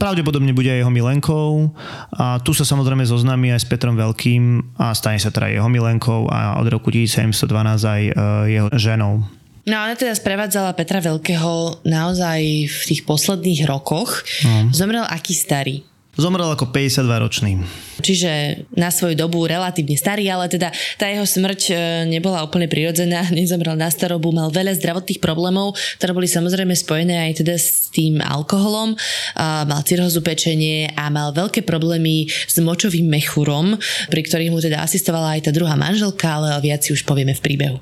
pravdepodobne 0.00 0.56
bude 0.56 0.72
aj 0.72 0.80
jeho 0.80 0.92
milenkou 0.92 1.76
a 2.16 2.40
tu 2.40 2.56
sa 2.56 2.64
samozrejme 2.64 3.04
zoznámi 3.04 3.52
aj 3.52 3.60
s 3.64 3.68
Petrom 3.68 3.92
Veľkým 3.92 4.74
a 4.80 4.96
stane 4.96 5.20
sa 5.20 5.28
teda 5.28 5.52
jeho 5.52 5.68
milenkou 5.68 6.24
a 6.32 6.56
od 6.56 6.66
roku 6.72 6.88
1712 6.88 7.36
aj 7.84 8.02
e, 8.08 8.12
jeho 8.56 8.68
ženou. 8.72 9.28
No 9.68 9.84
ona 9.84 9.92
teda 9.92 10.16
sprevádzala 10.16 10.72
Petra 10.72 11.04
Veľkého 11.04 11.84
naozaj 11.84 12.40
v 12.72 12.80
tých 12.88 13.04
posledných 13.04 13.68
rokoch. 13.68 14.24
No. 14.40 14.72
Zomrel 14.72 15.04
aký 15.04 15.36
starý? 15.36 15.84
Zomrel 16.18 16.50
ako 16.50 16.74
52-ročný. 16.74 17.62
Čiže 18.02 18.66
na 18.74 18.90
svoju 18.90 19.14
dobu 19.14 19.46
relatívne 19.46 19.94
starý, 19.94 20.26
ale 20.26 20.50
teda 20.50 20.74
tá 20.98 21.06
jeho 21.06 21.22
smrť 21.22 21.60
e, 21.70 21.74
nebola 22.10 22.42
úplne 22.42 22.66
prirodzená, 22.66 23.30
nezomrel 23.38 23.78
na 23.78 23.86
starobu, 23.86 24.34
mal 24.34 24.50
veľa 24.50 24.74
zdravotných 24.82 25.22
problémov, 25.22 25.78
ktoré 26.02 26.10
boli 26.10 26.26
samozrejme 26.26 26.74
spojené 26.74 27.30
aj 27.30 27.46
teda 27.46 27.54
s 27.54 27.86
tým 27.94 28.18
alkoholom, 28.18 28.98
mal 29.38 29.80
cirhozu 29.86 30.18
pečenie 30.18 30.90
a 30.98 31.06
mal 31.06 31.30
veľké 31.30 31.62
problémy 31.62 32.26
s 32.26 32.58
močovým 32.58 33.06
mechurom, 33.06 33.78
pri 34.10 34.20
ktorých 34.26 34.50
mu 34.50 34.58
teda 34.58 34.82
asistovala 34.82 35.38
aj 35.38 35.48
tá 35.48 35.50
druhá 35.54 35.78
manželka, 35.78 36.26
ale 36.26 36.58
viac 36.58 36.82
si 36.82 36.90
už 36.90 37.06
povieme 37.06 37.32
v 37.32 37.42
príbehu. 37.42 37.78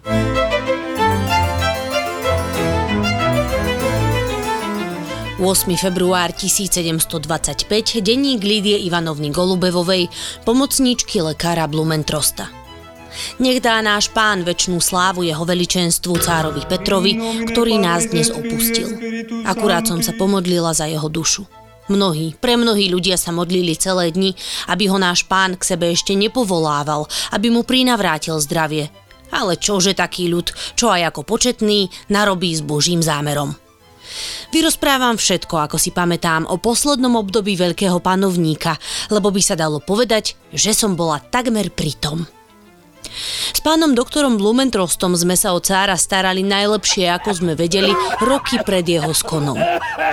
8. 5.37 5.69
február 5.77 6.33
1725, 6.33 8.01
denník 8.01 8.41
Lídie 8.41 8.81
Ivanovny 8.89 9.29
Golubevovej, 9.29 10.09
pomocníčky 10.49 11.21
lekára 11.21 11.69
Blumentrosta. 11.69 12.49
Nech 13.37 13.61
dá 13.61 13.85
náš 13.85 14.09
pán 14.17 14.49
väčšnú 14.49 14.81
slávu 14.81 15.29
jeho 15.29 15.45
veličenstvu 15.45 16.25
cárovi 16.25 16.65
Petrovi, 16.65 17.45
ktorý 17.53 17.77
nás 17.77 18.09
dnes 18.09 18.33
opustil. 18.33 18.97
Akurát 19.45 19.85
som 19.85 20.01
sa 20.01 20.17
pomodlila 20.17 20.73
za 20.73 20.89
jeho 20.89 21.13
dušu. 21.13 21.45
Mnohí, 21.93 22.33
pre 22.41 22.57
mnohí 22.57 22.89
ľudia 22.89 23.21
sa 23.21 23.29
modlili 23.29 23.77
celé 23.77 24.17
dni, 24.17 24.33
aby 24.73 24.89
ho 24.89 24.97
náš 24.97 25.29
pán 25.29 25.61
k 25.61 25.69
sebe 25.69 25.93
ešte 25.93 26.17
nepovolával, 26.17 27.13
aby 27.37 27.53
mu 27.53 27.61
prinavrátil 27.61 28.41
zdravie. 28.41 28.89
Ale 29.29 29.61
čože 29.61 29.93
taký 29.93 30.33
ľud, 30.33 30.49
čo 30.81 30.89
aj 30.89 31.13
ako 31.13 31.29
početný, 31.29 31.93
narobí 32.09 32.57
s 32.57 32.65
Božím 32.65 33.05
zámerom. 33.05 33.66
Vyrozprávam 34.55 35.19
všetko, 35.21 35.71
ako 35.71 35.77
si 35.77 35.91
pamätám 35.91 36.49
o 36.49 36.57
poslednom 36.57 37.19
období 37.19 37.59
veľkého 37.59 38.01
panovníka, 38.01 38.79
lebo 39.13 39.29
by 39.33 39.43
sa 39.43 39.59
dalo 39.59 39.83
povedať, 39.83 40.39
že 40.55 40.73
som 40.73 40.95
bola 40.95 41.21
takmer 41.21 41.69
pritom. 41.73 42.27
S 43.55 43.63
pánom 43.63 43.95
doktorom 43.95 44.37
Blumentrostom 44.37 45.15
sme 45.15 45.39
sa 45.39 45.55
o 45.55 45.63
cára 45.63 45.95
starali 45.97 46.43
najlepšie, 46.43 47.09
ako 47.15 47.31
sme 47.33 47.53
vedeli, 47.55 47.91
roky 48.21 48.61
pred 48.61 48.85
jeho 48.85 49.13
skonom. 49.15 49.57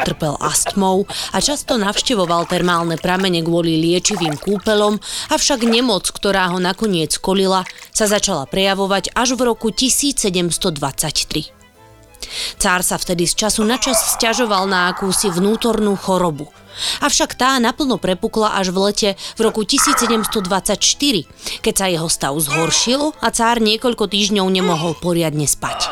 Trpel 0.06 0.36
astmou 0.39 1.04
a 1.34 1.38
často 1.42 1.76
navštevoval 1.80 2.48
termálne 2.48 2.96
pramene 3.00 3.42
kvôli 3.42 3.80
liečivým 3.82 4.38
kúpelom, 4.38 5.00
avšak 5.34 5.66
nemoc, 5.66 6.08
ktorá 6.13 6.54
ho 6.54 6.60
nakoniec 6.62 7.18
kolila, 7.20 7.66
sa 7.92 8.06
začala 8.06 8.46
prejavovať 8.48 9.12
až 9.18 9.36
v 9.36 9.42
roku 9.52 9.74
1723. 9.74 11.62
Cár 12.58 12.82
sa 12.86 13.00
vtedy 13.00 13.28
z 13.28 13.48
času 13.48 13.64
na 13.64 13.78
čas 13.78 14.18
stiažoval 14.18 14.68
na 14.70 14.92
akúsi 14.92 15.32
vnútornú 15.32 15.96
chorobu. 15.96 16.50
Avšak 17.06 17.38
tá 17.38 17.62
naplno 17.62 18.02
prepukla 18.02 18.58
až 18.58 18.74
v 18.74 18.90
lete 18.90 19.10
v 19.38 19.40
roku 19.46 19.62
1724, 19.62 20.42
keď 21.62 21.74
sa 21.78 21.86
jeho 21.86 22.10
stav 22.10 22.34
zhoršil 22.34 23.14
a 23.22 23.28
cár 23.30 23.62
niekoľko 23.62 24.10
týždňov 24.10 24.48
nemohol 24.50 24.98
poriadne 24.98 25.46
spať. 25.46 25.86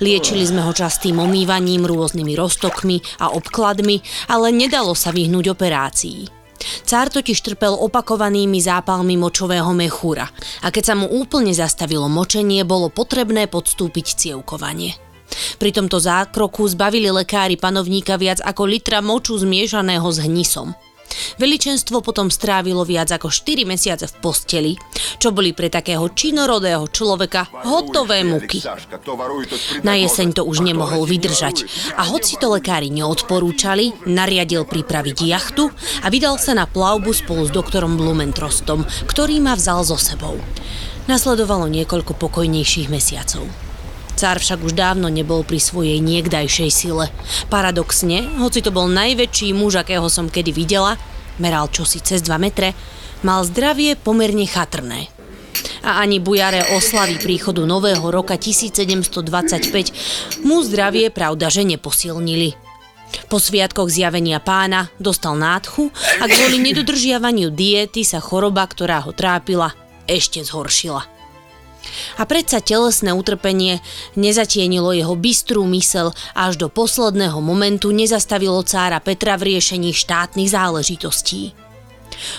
Liečili 0.00 0.44
sme 0.44 0.64
ho 0.64 0.72
častým 0.72 1.20
omývaním, 1.20 1.88
rôznymi 1.88 2.34
roztokmi 2.36 3.00
a 3.20 3.32
obkladmi, 3.32 4.04
ale 4.28 4.52
nedalo 4.52 4.92
sa 4.92 5.12
vyhnúť 5.12 5.52
operácii. 5.52 6.42
Cár 6.86 7.10
totiž 7.10 7.42
trpel 7.42 7.74
opakovanými 7.74 8.62
zápalmi 8.62 9.18
močového 9.18 9.74
mechúra 9.74 10.30
a 10.62 10.70
keď 10.70 10.84
sa 10.84 10.94
mu 10.94 11.10
úplne 11.10 11.50
zastavilo 11.50 12.06
močenie, 12.06 12.62
bolo 12.62 12.86
potrebné 12.86 13.50
podstúpiť 13.50 14.06
cievkovanie. 14.14 15.11
Pri 15.56 15.70
tomto 15.70 16.02
zákroku 16.02 16.66
zbavili 16.66 17.08
lekári 17.10 17.60
panovníka 17.60 18.18
viac 18.18 18.42
ako 18.42 18.66
litra 18.66 19.00
moču 19.04 19.38
zmiešaného 19.38 20.08
s 20.08 20.18
hnisom. 20.24 20.74
Veličenstvo 21.36 22.00
potom 22.00 22.32
strávilo 22.32 22.84
viac 22.88 23.12
ako 23.12 23.28
4 23.28 23.68
mesiace 23.68 24.08
v 24.08 24.14
posteli, 24.20 24.72
čo 25.20 25.30
boli 25.30 25.52
pre 25.52 25.68
takého 25.68 26.08
činorodého 26.12 26.88
človeka 26.88 27.48
hotové 27.68 28.24
muky. 28.24 28.64
Na 29.84 29.94
jeseň 29.96 30.28
to 30.32 30.42
už 30.48 30.64
nemohol 30.64 31.04
vydržať 31.04 31.68
a 31.96 32.08
hoci 32.08 32.40
to 32.40 32.52
lekári 32.52 32.88
neodporúčali, 32.88 34.08
nariadil 34.08 34.64
pripraviť 34.64 35.18
jachtu 35.28 35.68
a 36.02 36.06
vydal 36.08 36.40
sa 36.40 36.56
na 36.56 36.64
plavbu 36.64 37.12
spolu 37.12 37.48
s 37.48 37.52
doktorom 37.52 37.96
Blumentrostom, 38.00 38.84
ktorý 39.08 39.40
ma 39.40 39.52
vzal 39.56 39.84
so 39.84 40.00
sebou. 40.00 40.36
Nasledovalo 41.10 41.66
niekoľko 41.66 42.14
pokojnejších 42.14 42.88
mesiacov. 42.88 43.71
Cár 44.22 44.38
však 44.38 44.62
už 44.62 44.78
dávno 44.78 45.10
nebol 45.10 45.42
pri 45.42 45.58
svojej 45.58 45.98
niekdajšej 45.98 46.70
sile. 46.70 47.10
Paradoxne, 47.50 48.22
hoci 48.38 48.62
to 48.62 48.70
bol 48.70 48.86
najväčší 48.86 49.50
muž, 49.50 49.82
akého 49.82 50.06
som 50.06 50.30
kedy 50.30 50.54
videla, 50.54 50.94
meral 51.42 51.66
čosi 51.66 51.98
cez 51.98 52.22
2 52.22 52.30
metre, 52.38 52.70
mal 53.26 53.42
zdravie 53.42 53.98
pomerne 53.98 54.46
chatrné. 54.46 55.10
A 55.82 56.06
ani 56.06 56.22
bujare 56.22 56.70
oslavy 56.70 57.18
príchodu 57.18 57.66
nového 57.66 58.14
roka 58.14 58.38
1725 58.38 60.46
mu 60.46 60.62
zdravie 60.62 61.10
pravda, 61.10 61.50
že 61.50 61.66
neposilnili. 61.66 62.54
Po 63.26 63.42
sviatkoch 63.42 63.90
zjavenia 63.90 64.38
pána 64.38 64.86
dostal 65.02 65.34
nádchu 65.34 65.90
a 66.22 66.30
kvôli 66.30 66.62
nedodržiavaniu 66.62 67.50
diety 67.50 68.06
sa 68.06 68.22
choroba, 68.22 68.70
ktorá 68.70 69.02
ho 69.02 69.10
trápila, 69.10 69.74
ešte 70.06 70.46
zhoršila. 70.46 71.11
A 72.16 72.22
predsa 72.28 72.62
telesné 72.62 73.10
utrpenie 73.10 73.82
nezatienilo 74.14 74.94
jeho 74.94 75.14
bystrú 75.18 75.66
mysel 75.74 76.14
a 76.32 76.50
až 76.50 76.58
do 76.60 76.68
posledného 76.70 77.38
momentu 77.42 77.90
nezastavilo 77.90 78.62
cára 78.62 79.02
Petra 79.02 79.34
v 79.38 79.54
riešení 79.54 79.90
štátnych 79.90 80.52
záležitostí. 80.52 81.52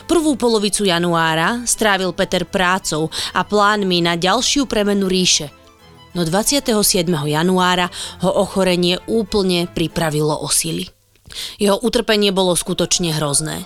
Prvú 0.08 0.40
polovicu 0.40 0.88
januára 0.88 1.66
strávil 1.68 2.16
Peter 2.16 2.48
prácou 2.48 3.12
a 3.36 3.44
plánmi 3.44 4.00
na 4.06 4.16
ďalšiu 4.16 4.70
premenu 4.70 5.10
ríše. 5.10 5.52
No 6.14 6.22
27. 6.24 6.70
januára 7.10 7.90
ho 8.22 8.32
ochorenie 8.32 9.02
úplne 9.10 9.66
pripravilo 9.66 10.46
o 10.46 10.48
sily. 10.48 10.86
Jeho 11.58 11.82
utrpenie 11.82 12.30
bolo 12.30 12.54
skutočne 12.54 13.18
hrozné. 13.18 13.66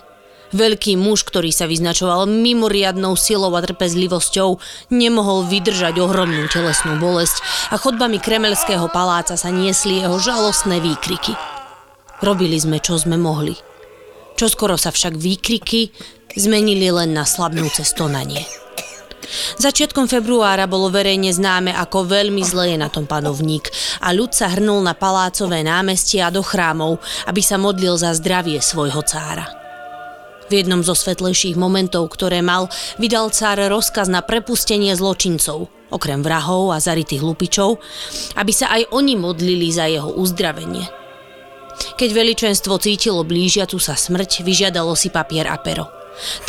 Veľký 0.55 0.95
muž, 0.95 1.27
ktorý 1.27 1.51
sa 1.51 1.67
vyznačoval 1.67 2.23
mimoriadnou 2.29 3.19
silou 3.19 3.51
a 3.51 3.61
trpezlivosťou, 3.63 4.59
nemohol 4.95 5.43
vydržať 5.43 5.99
ohromnú 5.99 6.47
telesnú 6.47 6.95
bolesť 6.99 7.43
a 7.71 7.75
chodbami 7.75 8.21
Kremelského 8.23 8.87
paláca 8.87 9.35
sa 9.35 9.49
niesli 9.51 9.99
jeho 9.99 10.15
žalostné 10.15 10.79
výkriky. 10.79 11.35
Robili 12.23 12.55
sme, 12.57 12.79
čo 12.79 12.95
sme 12.95 13.19
mohli. 13.19 13.59
Čoskoro 14.37 14.79
sa 14.79 14.93
však 14.93 15.19
výkriky 15.19 15.91
zmenili 16.37 16.87
len 16.93 17.11
na 17.11 17.25
slabnúce 17.25 17.83
stonanie. 17.83 18.45
Začiatkom 19.59 20.07
februára 20.07 20.69
bolo 20.71 20.87
verejne 20.87 21.35
známe, 21.35 21.75
ako 21.75 22.07
veľmi 22.07 22.39
zle 22.47 22.71
je 22.71 22.77
na 22.79 22.87
tom 22.87 23.03
panovník 23.03 23.67
a 23.99 24.15
ľud 24.15 24.31
sa 24.31 24.47
hrnul 24.47 24.79
na 24.79 24.95
palácové 24.95 25.67
námestie 25.67 26.23
a 26.23 26.31
do 26.31 26.39
chrámov, 26.39 27.03
aby 27.27 27.41
sa 27.43 27.59
modlil 27.59 27.99
za 27.99 28.15
zdravie 28.15 28.63
svojho 28.63 29.03
cára. 29.03 29.56
V 30.47 30.63
jednom 30.63 30.79
zo 30.79 30.95
svetlejších 30.95 31.59
momentov, 31.59 32.07
ktoré 32.15 32.39
mal, 32.39 32.71
vydal 32.95 33.35
cár 33.35 33.59
rozkaz 33.67 34.07
na 34.07 34.23
prepustenie 34.23 34.95
zločincov, 34.95 35.67
okrem 35.91 36.23
vrahov 36.23 36.71
a 36.71 36.79
zaritých 36.79 37.23
lupičov, 37.23 37.83
aby 38.39 38.51
sa 38.55 38.71
aj 38.71 38.91
oni 38.95 39.19
modlili 39.19 39.67
za 39.71 39.91
jeho 39.91 40.15
uzdravenie. 40.15 40.87
Keď 41.77 42.09
veličenstvo 42.09 42.79
cítilo 42.81 43.21
blížiacu 43.21 43.77
sa 43.77 43.93
smrť, 43.93 44.41
vyžiadalo 44.41 44.97
si 44.97 45.13
papier 45.13 45.45
a 45.51 45.59
pero. 45.61 45.85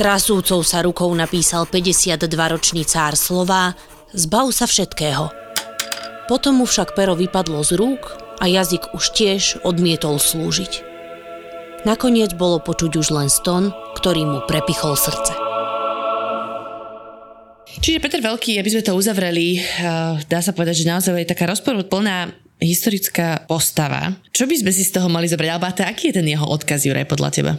Trasúcou 0.01 0.65
sa 0.65 0.81
rukou 0.81 1.13
napísal 1.13 1.69
52-ročný 1.69 2.89
cár 2.89 3.13
slová 3.19 3.77
Zbav 4.17 4.49
sa 4.57 4.65
všetkého. 4.65 5.29
Potom 6.33 6.61
mu 6.61 6.65
však 6.65 6.97
pero 6.97 7.13
vypadlo 7.13 7.61
z 7.61 7.77
rúk 7.77 8.17
a 8.41 8.49
jazyk 8.49 8.97
už 8.97 9.05
tiež 9.13 9.43
odmietol 9.69 10.17
slúžiť. 10.17 10.98
Nakoniec 11.87 12.35
bolo 12.35 12.59
počuť 12.59 12.99
už 12.99 13.15
len 13.15 13.31
ston, 13.31 13.71
ktorý 13.95 14.27
mu 14.27 14.39
prepichol 14.43 14.99
srdce. 14.99 15.31
Čiže 17.79 18.03
Peter 18.03 18.19
Veľký, 18.19 18.59
aby 18.59 18.67
sme 18.67 18.83
to 18.83 18.99
uzavreli, 18.99 19.63
eh, 19.63 19.63
dá 20.27 20.43
sa 20.43 20.51
povedať, 20.51 20.83
že 20.83 20.91
naozaj 20.91 21.15
je 21.23 21.31
taká 21.31 21.47
rozporúplná 21.47 22.35
historická 22.59 23.47
postava. 23.47 24.19
Čo 24.35 24.51
by 24.51 24.59
sme 24.59 24.75
si 24.75 24.83
z 24.83 24.99
toho 24.99 25.07
mali 25.07 25.31
zobrať? 25.31 25.49
Alebo 25.55 25.71
aký 25.71 26.11
je 26.11 26.19
ten 26.19 26.27
jeho 26.27 26.43
odkaz, 26.43 26.83
Juraj, 26.83 27.07
podľa 27.07 27.31
teba? 27.31 27.53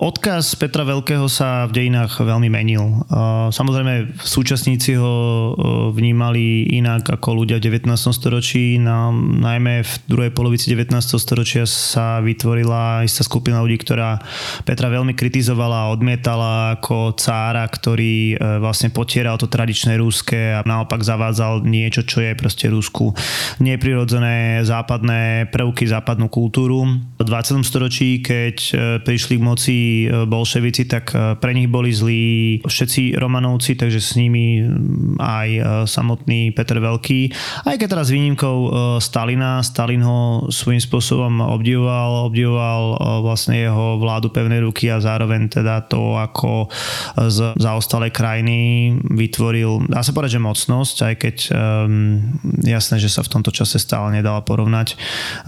Odkaz 0.00 0.56
Petra 0.56 0.80
Veľkého 0.88 1.28
sa 1.28 1.68
v 1.68 1.76
dejinách 1.76 2.24
veľmi 2.24 2.48
menil. 2.48 3.04
Samozrejme, 3.52 4.16
súčasníci 4.16 4.96
ho 4.96 5.12
vnímali 5.92 6.72
inak 6.72 7.20
ako 7.20 7.44
ľudia 7.44 7.60
v 7.60 7.68
19. 7.68 7.84
storočí. 8.08 8.80
Na, 8.80 9.12
najmä 9.12 9.84
v 9.84 9.92
druhej 10.08 10.32
polovici 10.32 10.72
19. 10.72 10.96
storočia 11.20 11.68
sa 11.68 12.24
vytvorila 12.24 13.04
istá 13.04 13.28
skupina 13.28 13.60
ľudí, 13.60 13.76
ktorá 13.76 14.16
Petra 14.64 14.88
veľmi 14.88 15.12
kritizovala 15.12 15.84
a 15.84 15.90
odmietala 15.92 16.80
ako 16.80 17.12
cára, 17.20 17.68
ktorý 17.68 18.40
e, 18.40 18.56
vlastne 18.56 18.88
potieral 18.88 19.36
to 19.36 19.52
tradičné 19.52 20.00
rúske 20.00 20.56
a 20.56 20.64
naopak 20.64 21.04
zavádzal 21.04 21.68
niečo, 21.68 22.08
čo 22.08 22.24
je 22.24 22.32
proste 22.40 22.72
Rusku 22.72 23.12
neprirodzené 23.60 24.64
západné 24.64 25.52
prvky, 25.52 25.84
západnú 25.84 26.32
kultúru. 26.32 26.88
V 27.20 27.24
20. 27.28 27.60
storočí, 27.68 28.24
keď 28.24 28.56
e, 28.56 28.72
prišli 29.04 29.36
k 29.36 29.44
moci 29.44 29.89
prišli 29.90 30.06
e, 30.06 30.26
bolševici, 30.26 30.86
tak 30.86 31.12
e, 31.14 31.34
pre 31.36 31.52
nich 31.54 31.66
boli 31.66 31.90
zlí 31.90 32.24
všetci 32.62 33.18
Romanovci, 33.18 33.74
takže 33.74 34.00
s 34.00 34.14
nimi 34.16 34.62
aj 35.18 35.48
samotný 35.86 36.54
Peter 36.54 36.78
Veľký. 36.78 37.32
Aj 37.66 37.76
keď 37.76 37.98
teraz 37.98 38.08
výnimkou 38.12 38.58
Stalina, 39.02 39.60
Stalin 39.60 40.02
ho 40.04 40.48
svojím 40.48 40.80
spôsobom 40.80 41.42
obdivoval, 41.44 42.30
obdivoval 42.30 42.82
vlastne 43.24 43.60
jeho 43.60 44.00
vládu 44.00 44.32
pevnej 44.32 44.64
ruky 44.64 44.88
a 44.88 45.02
zároveň 45.02 45.50
teda 45.50 45.84
to, 45.86 46.16
ako 46.16 46.70
z 47.16 47.52
zaostalej 47.58 48.12
krajiny 48.14 48.92
vytvoril, 49.12 49.90
dá 49.90 50.00
sa 50.00 50.14
povedať, 50.14 50.40
že 50.40 50.46
mocnosť, 50.46 50.96
aj 51.04 51.14
keď 51.20 51.36
um, 51.50 52.20
jasné, 52.64 52.96
že 53.00 53.12
sa 53.12 53.24
v 53.24 53.32
tomto 53.32 53.50
čase 53.52 53.76
stále 53.80 54.12
nedala 54.14 54.40
porovnať 54.44 54.96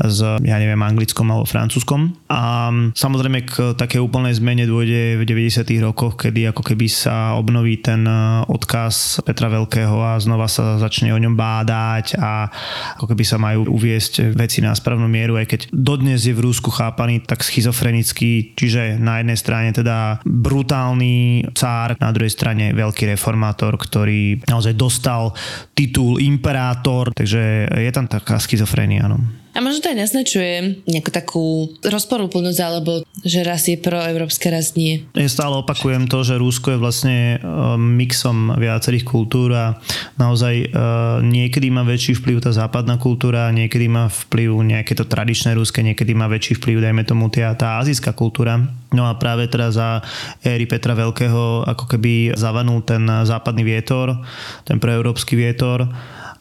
s, 0.01 0.19
ja 0.23 0.57
neviem, 0.61 0.81
anglickom 0.81 1.29
alebo 1.29 1.49
francúzskom. 1.49 2.13
A 2.29 2.73
samozrejme 2.93 3.39
k 3.47 3.55
takej 3.77 4.01
úplnej 4.03 4.32
zmene 4.33 4.65
dôjde 4.65 5.21
v 5.21 5.23
90. 5.29 5.65
rokoch, 5.85 6.17
kedy 6.17 6.49
ako 6.49 6.63
keby 6.65 6.89
sa 6.89 7.37
obnoví 7.37 7.81
ten 7.81 8.05
e, 8.05 8.45
odkaz 8.49 9.21
Petra 9.27 9.53
Veľkého 9.53 9.97
a 10.01 10.17
znova 10.17 10.49
sa 10.49 10.81
začne 10.81 11.13
o 11.13 11.19
ňom 11.21 11.37
bádať 11.37 12.17
a 12.17 12.49
ako 12.97 13.13
keby 13.13 13.25
sa 13.25 13.37
majú 13.37 13.69
uviesť 13.69 14.33
veci 14.33 14.65
na 14.65 14.73
správnu 14.73 15.09
mieru, 15.09 15.37
aj 15.37 15.47
keď 15.49 15.61
dodnes 15.73 16.25
je 16.25 16.33
v 16.33 16.45
Rúsku 16.45 16.73
chápaný 16.73 17.25
tak 17.25 17.45
schizofrenický, 17.45 18.57
čiže 18.57 18.97
na 18.97 19.21
jednej 19.21 19.37
strane 19.37 19.71
teda 19.77 20.23
brutálny 20.25 21.49
cár, 21.53 21.97
na 22.01 22.11
druhej 22.13 22.33
strane 22.33 22.73
veľký 22.73 23.13
reformátor, 23.13 23.77
ktorý 23.77 24.45
naozaj 24.49 24.79
dostal 24.79 25.35
titul 25.77 26.23
imperátor, 26.23 27.11
takže 27.13 27.69
je 27.69 27.91
tam 27.93 28.07
taká 28.07 28.39
schizofrenia. 28.39 29.11
No. 29.11 29.42
A 29.53 29.61
možno 29.61 29.85
to 29.85 29.93
aj 29.93 29.99
naznačuje 30.09 30.81
nejakú 30.89 31.11
takú 31.13 31.47
rozporúplnosť, 31.85 32.61
alebo 32.65 33.05
že 33.21 33.45
raz 33.45 33.69
je 33.69 33.77
proeurópske, 33.77 34.49
raz 34.49 34.73
nie. 34.73 35.05
Ja 35.13 35.29
stále 35.29 35.61
opakujem 35.61 36.09
to, 36.09 36.25
že 36.25 36.41
Rúsko 36.41 36.73
je 36.73 36.81
vlastne 36.81 37.17
e, 37.37 37.39
mixom 37.77 38.57
viacerých 38.57 39.05
kultúr 39.05 39.53
a 39.53 39.77
naozaj 40.17 40.55
e, 40.57 40.67
niekedy 41.21 41.69
má 41.69 41.85
väčší 41.85 42.17
vplyv 42.17 42.49
tá 42.49 42.51
západná 42.51 42.97
kultúra, 42.97 43.53
niekedy 43.53 43.93
má 43.93 44.09
vplyv 44.09 44.57
nejaké 44.65 44.97
to 44.97 45.05
tradičné 45.05 45.53
rúske, 45.53 45.85
niekedy 45.85 46.17
má 46.17 46.33
väčší 46.33 46.57
vplyv, 46.57 46.81
dajme 46.81 47.05
tomu, 47.05 47.29
tá, 47.29 47.53
tá 47.53 47.77
azijská 47.85 48.17
kultúra. 48.17 48.57
No 48.93 49.05
a 49.09 49.17
práve 49.21 49.49
teda 49.49 49.69
za 49.73 49.89
éry 50.45 50.65
Petra 50.65 50.97
Veľkého 50.97 51.69
ako 51.69 51.85
keby 51.93 52.37
zavanul 52.37 52.85
ten 52.85 53.05
západný 53.05 53.65
vietor, 53.65 54.17
ten 54.65 54.81
proeurópsky 54.81 55.37
vietor 55.37 55.89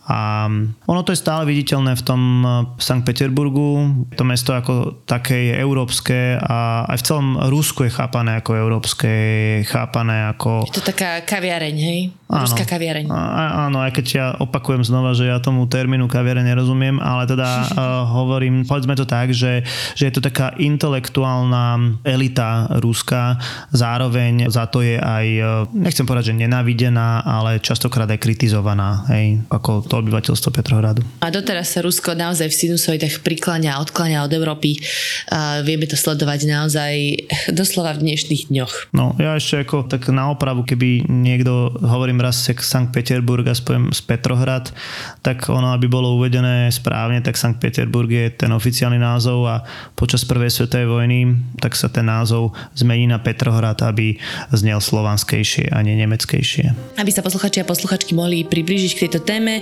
a 0.01 0.49
ono 0.89 1.01
to 1.05 1.13
je 1.13 1.21
stále 1.21 1.45
viditeľné 1.45 1.93
v 1.93 2.03
tom 2.05 2.21
eh, 2.41 2.49
Sankt 2.81 3.05
Peterburgu. 3.05 4.01
To 4.17 4.23
mesto 4.25 4.57
ako 4.57 5.05
také 5.05 5.53
je 5.53 5.53
európske 5.61 6.41
a 6.41 6.89
aj 6.89 6.97
v 7.01 7.05
celom 7.05 7.27
Rusku 7.53 7.85
je 7.85 7.93
chápané 7.93 8.41
ako 8.41 8.57
európske, 8.57 9.09
je 9.61 9.69
chápané 9.69 10.25
ako... 10.33 10.65
Je 10.65 10.81
to 10.81 10.85
taká 10.85 11.21
kaviareň, 11.21 11.75
hej? 11.77 11.99
Áno, 12.31 12.47
Ruská 12.47 12.63
kaviareň. 12.63 13.11
Á, 13.11 13.67
áno, 13.67 13.83
aj 13.83 13.91
keď 13.91 14.05
ja 14.15 14.25
opakujem 14.39 14.87
znova, 14.87 15.11
že 15.11 15.27
ja 15.27 15.43
tomu 15.43 15.67
termínu 15.67 16.07
kaviareň 16.07 16.55
nerozumiem, 16.55 16.95
ale 17.03 17.27
teda 17.27 17.43
uh, 17.43 18.07
hovorím, 18.23 18.63
povedzme 18.63 18.95
to 18.95 19.03
tak, 19.03 19.35
že, 19.35 19.67
že 19.99 20.07
je 20.07 20.13
to 20.15 20.23
taká 20.23 20.55
intelektuálna 20.55 21.99
elita 22.07 22.71
Ruska, 22.79 23.35
zároveň 23.75 24.47
za 24.47 24.63
to 24.71 24.79
je 24.79 24.95
aj, 24.95 25.27
eh, 25.27 25.47
nechcem 25.75 26.07
povedať, 26.07 26.31
že 26.31 26.39
nenávidená, 26.47 27.27
ale 27.27 27.59
častokrát 27.59 28.07
aj 28.07 28.23
kritizovaná, 28.23 29.03
hej, 29.11 29.43
ako 29.51 29.83
to 29.83 29.99
obyvateľstvo 29.99 30.55
Petrohradu. 30.55 31.03
A 31.19 31.27
doteraz 31.27 31.75
sa 31.75 31.83
Rusko 31.83 32.15
naozaj 32.15 32.47
v 32.47 32.55
sinusoidách 32.55 33.19
prikláňa 33.27 33.75
a 33.75 33.81
odkláňa 33.83 34.23
od 34.23 34.31
Európy. 34.31 34.79
A 35.27 35.59
vieme 35.67 35.83
to 35.83 35.99
sledovať 35.99 36.47
naozaj 36.47 36.93
doslova 37.51 37.91
v 37.99 38.07
dnešných 38.07 38.47
dňoch. 38.47 38.95
No, 38.95 39.19
ja 39.19 39.35
ešte 39.35 39.67
ako 39.67 39.91
tak 39.91 40.07
na 40.15 40.31
opravu, 40.31 40.63
keby 40.63 41.11
niekto, 41.11 41.75
hovorím 41.83 42.20
raz 42.21 42.45
Sankt 42.45 42.93
Peterburg 42.93 43.45
a 43.49 43.55
spojím 43.57 43.89
z 43.89 44.01
Petrohrad, 44.05 44.69
tak 45.25 45.49
ono, 45.49 45.73
aby 45.73 45.89
bolo 45.89 46.15
uvedené 46.15 46.69
správne, 46.69 47.19
tak 47.25 47.35
Sankt 47.37 47.59
Peterburg 47.59 48.09
je 48.09 48.29
ten 48.29 48.53
oficiálny 48.53 49.01
názov 49.01 49.49
a 49.49 49.65
počas 49.97 50.21
prvej 50.23 50.53
svetovej 50.53 50.87
vojny 50.87 51.19
tak 51.61 51.77
sa 51.77 51.87
ten 51.89 52.07
názov 52.07 52.53
zmení 52.73 53.05
na 53.09 53.21
Petrohrad, 53.21 53.81
aby 53.85 54.17
znel 54.53 54.81
slovanskejšie 54.81 55.69
a 55.69 55.81
nie 55.85 55.97
nemeckejšie. 55.99 56.97
Aby 56.97 57.11
sa 57.13 57.21
posluchači 57.21 57.61
a 57.61 57.65
posluchačky 57.67 58.17
mohli 58.17 58.43
priblížiť 58.45 58.91
k 58.97 59.01
tejto 59.07 59.19
téme, 59.21 59.61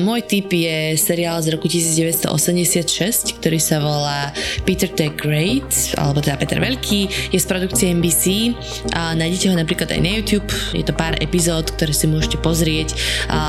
môj 0.00 0.24
tip 0.24 0.48
je 0.52 0.96
seriál 0.96 1.40
z 1.44 1.52
roku 1.52 1.68
1986, 1.68 3.36
ktorý 3.42 3.58
sa 3.60 3.78
volá 3.82 4.32
Peter 4.64 4.88
the 4.88 5.12
Great, 5.12 5.96
alebo 6.00 6.24
teda 6.24 6.40
Peter 6.40 6.58
Veľký, 6.58 7.32
je 7.32 7.38
z 7.38 7.46
produkcie 7.46 7.92
NBC 7.92 8.54
a 8.96 9.12
nájdete 9.12 9.52
ho 9.52 9.56
napríklad 9.56 9.88
aj 9.92 10.00
na 10.00 10.10
YouTube, 10.16 10.48
je 10.72 10.84
to 10.84 10.96
pár 10.96 11.14
epizód, 11.20 11.68
ktoré 11.76 11.85
si 11.92 12.06
môžete 12.08 12.38
pozrieť 12.40 12.96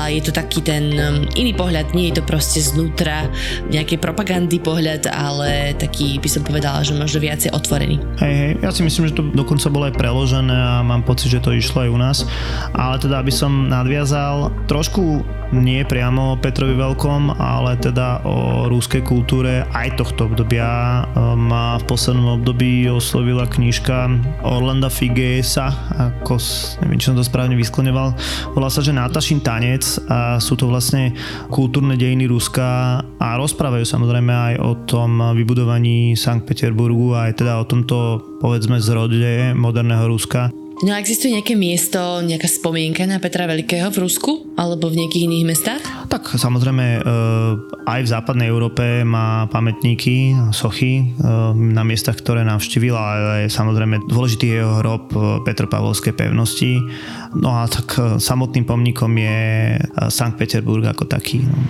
je 0.08 0.22
to 0.24 0.32
taký 0.32 0.60
ten 0.64 0.90
um, 0.96 1.24
iný 1.36 1.52
pohľad, 1.54 1.92
nie 1.92 2.10
je 2.10 2.20
to 2.20 2.24
proste 2.24 2.60
znútra 2.60 3.28
nejakej 3.68 4.00
propagandy 4.00 4.58
pohľad, 4.58 5.08
ale 5.10 5.76
taký 5.76 6.18
by 6.18 6.28
som 6.28 6.42
povedala, 6.44 6.82
že 6.82 6.96
možno 6.96 7.22
viacej 7.22 7.52
otvorený. 7.52 8.00
Hej, 8.18 8.34
hej, 8.34 8.52
ja 8.64 8.70
si 8.72 8.82
myslím, 8.84 9.08
že 9.08 9.16
to 9.16 9.22
dokonca 9.32 9.68
bolo 9.70 9.88
aj 9.88 9.94
preložené 9.96 10.56
a 10.56 10.84
mám 10.84 11.04
pocit, 11.04 11.32
že 11.32 11.44
to 11.44 11.54
išlo 11.54 11.86
aj 11.86 11.90
u 11.92 11.98
nás, 11.98 12.18
ale 12.74 12.96
teda 13.00 13.20
aby 13.20 13.32
som 13.32 13.68
nadviazal, 13.68 14.50
trošku 14.66 15.22
nie 15.48 15.80
priamo 15.80 16.36
o 16.36 16.38
Petrovi 16.38 16.76
Veľkom, 16.76 17.40
ale 17.40 17.80
teda 17.80 18.20
o 18.28 18.68
rúskej 18.68 19.00
kultúre 19.00 19.64
aj 19.72 19.96
tohto 19.96 20.28
obdobia. 20.28 20.68
Ma 21.16 21.80
v 21.80 21.84
poslednom 21.88 22.40
období 22.40 22.84
oslovila 22.92 23.48
knižka 23.48 24.12
Orlanda 24.44 24.92
Figesa, 24.92 25.72
ako 25.96 26.36
neviem, 26.84 27.00
či 27.00 27.08
som 27.08 27.16
to 27.16 27.24
správne 27.24 27.56
vyskloneval. 27.56 28.12
Volá 28.54 28.68
sa, 28.68 28.84
že 28.84 28.94
Natašin 28.94 29.40
tanec 29.40 29.84
a 30.08 30.42
sú 30.42 30.58
to 30.58 30.70
vlastne 30.70 31.14
kultúrne 31.52 31.94
dejiny 31.94 32.26
Ruska 32.26 33.00
a 33.02 33.28
rozprávajú 33.38 33.84
samozrejme 33.84 34.32
aj 34.32 34.54
o 34.60 34.72
tom 34.86 35.20
vybudovaní 35.34 36.18
Sankt 36.18 36.48
Peterburgu 36.48 37.14
aj 37.14 37.40
teda 37.40 37.60
o 37.60 37.68
tomto 37.68 38.20
povedzme 38.38 38.78
zrode 38.82 39.52
moderného 39.54 40.08
Ruska. 40.08 40.50
No 40.78 40.94
a 40.94 41.02
existuje 41.02 41.34
nejaké 41.34 41.58
miesto, 41.58 41.98
nejaká 42.22 42.46
spomienka 42.46 43.02
na 43.02 43.18
Petra 43.18 43.50
Veľkého 43.50 43.90
v 43.90 43.98
Rusku 43.98 44.54
alebo 44.54 44.86
v 44.86 45.02
nejakých 45.02 45.26
iných 45.26 45.48
mestách? 45.50 45.82
Tak 46.08 46.40
samozrejme 46.40 46.84
eh, 46.96 47.02
aj 47.84 48.00
v 48.00 48.08
západnej 48.08 48.48
Európe 48.48 49.04
má 49.04 49.44
pamätníky, 49.52 50.32
sochy 50.56 51.04
eh, 51.04 51.32
na 51.52 51.84
miestach, 51.84 52.16
ktoré 52.16 52.48
navštívil, 52.48 52.96
ale 52.96 53.52
samozrejme 53.52 54.08
dôležitý 54.08 54.44
je 54.48 54.56
jeho 54.64 54.80
hrob 54.80 55.12
Petropavlovskej 55.44 56.16
pevnosti. 56.16 56.80
No 57.36 57.60
a 57.60 57.68
tak 57.68 58.00
eh, 58.00 58.16
samotným 58.16 58.64
pomníkom 58.64 59.12
je 59.20 59.38
Sankt 60.08 60.40
Peterburg 60.40 60.88
ako 60.88 61.04
taký. 61.04 61.44
No. 61.44 61.60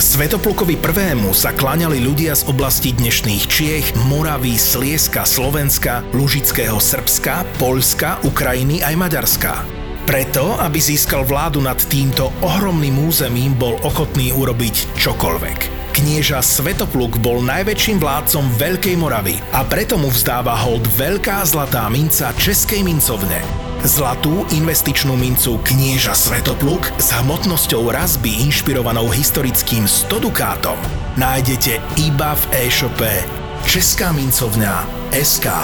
Svetoplukovi 0.00 0.80
prvému 0.80 1.32
sa 1.32 1.52
kláňali 1.56 2.04
ľudia 2.04 2.36
z 2.36 2.48
oblasti 2.52 2.92
dnešných 2.92 3.44
Čiech, 3.48 3.86
Moravy, 4.12 4.56
Slieska, 4.60 5.24
Slovenska, 5.24 6.04
Lužického 6.12 6.76
Srbska, 6.76 7.48
Poľska, 7.56 8.24
Ukrajiny 8.24 8.80
aj 8.84 8.94
Maďarska. 8.96 9.79
Preto, 10.10 10.58
aby 10.58 10.82
získal 10.82 11.22
vládu 11.22 11.62
nad 11.62 11.78
týmto 11.86 12.34
ohromným 12.42 13.06
územím, 13.06 13.54
bol 13.54 13.78
ochotný 13.86 14.34
urobiť 14.34 14.98
čokoľvek. 14.98 15.58
Knieža 15.94 16.42
Svetopluk 16.42 17.22
bol 17.22 17.38
najväčším 17.46 18.02
vládcom 18.02 18.50
Veľkej 18.58 18.98
Moravy 18.98 19.38
a 19.54 19.62
preto 19.62 19.94
mu 19.94 20.10
vzdáva 20.10 20.58
hold 20.66 20.82
veľká 20.98 21.46
zlatá 21.46 21.86
minca 21.86 22.34
Českej 22.34 22.82
mincovne. 22.82 23.38
Zlatú 23.86 24.50
investičnú 24.50 25.14
mincu 25.14 25.62
knieža 25.62 26.18
Svetopluk 26.18 26.90
s 26.98 27.14
hmotnosťou 27.14 27.94
razby 27.94 28.34
inšpirovanou 28.50 29.14
historickým 29.14 29.86
100 29.86 30.26
dukátom 30.26 30.78
nájdete 31.22 31.78
iba 32.02 32.34
v 32.34 32.66
e-shope 32.66 33.14
Česká 33.62 34.10
mincovňa 34.10 34.74
SK. 35.14 35.54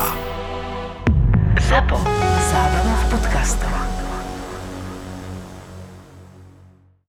Zapo. 1.67 1.99
Zábrná 2.47 2.95
v 2.95 3.07
podcastovách. 3.11 3.96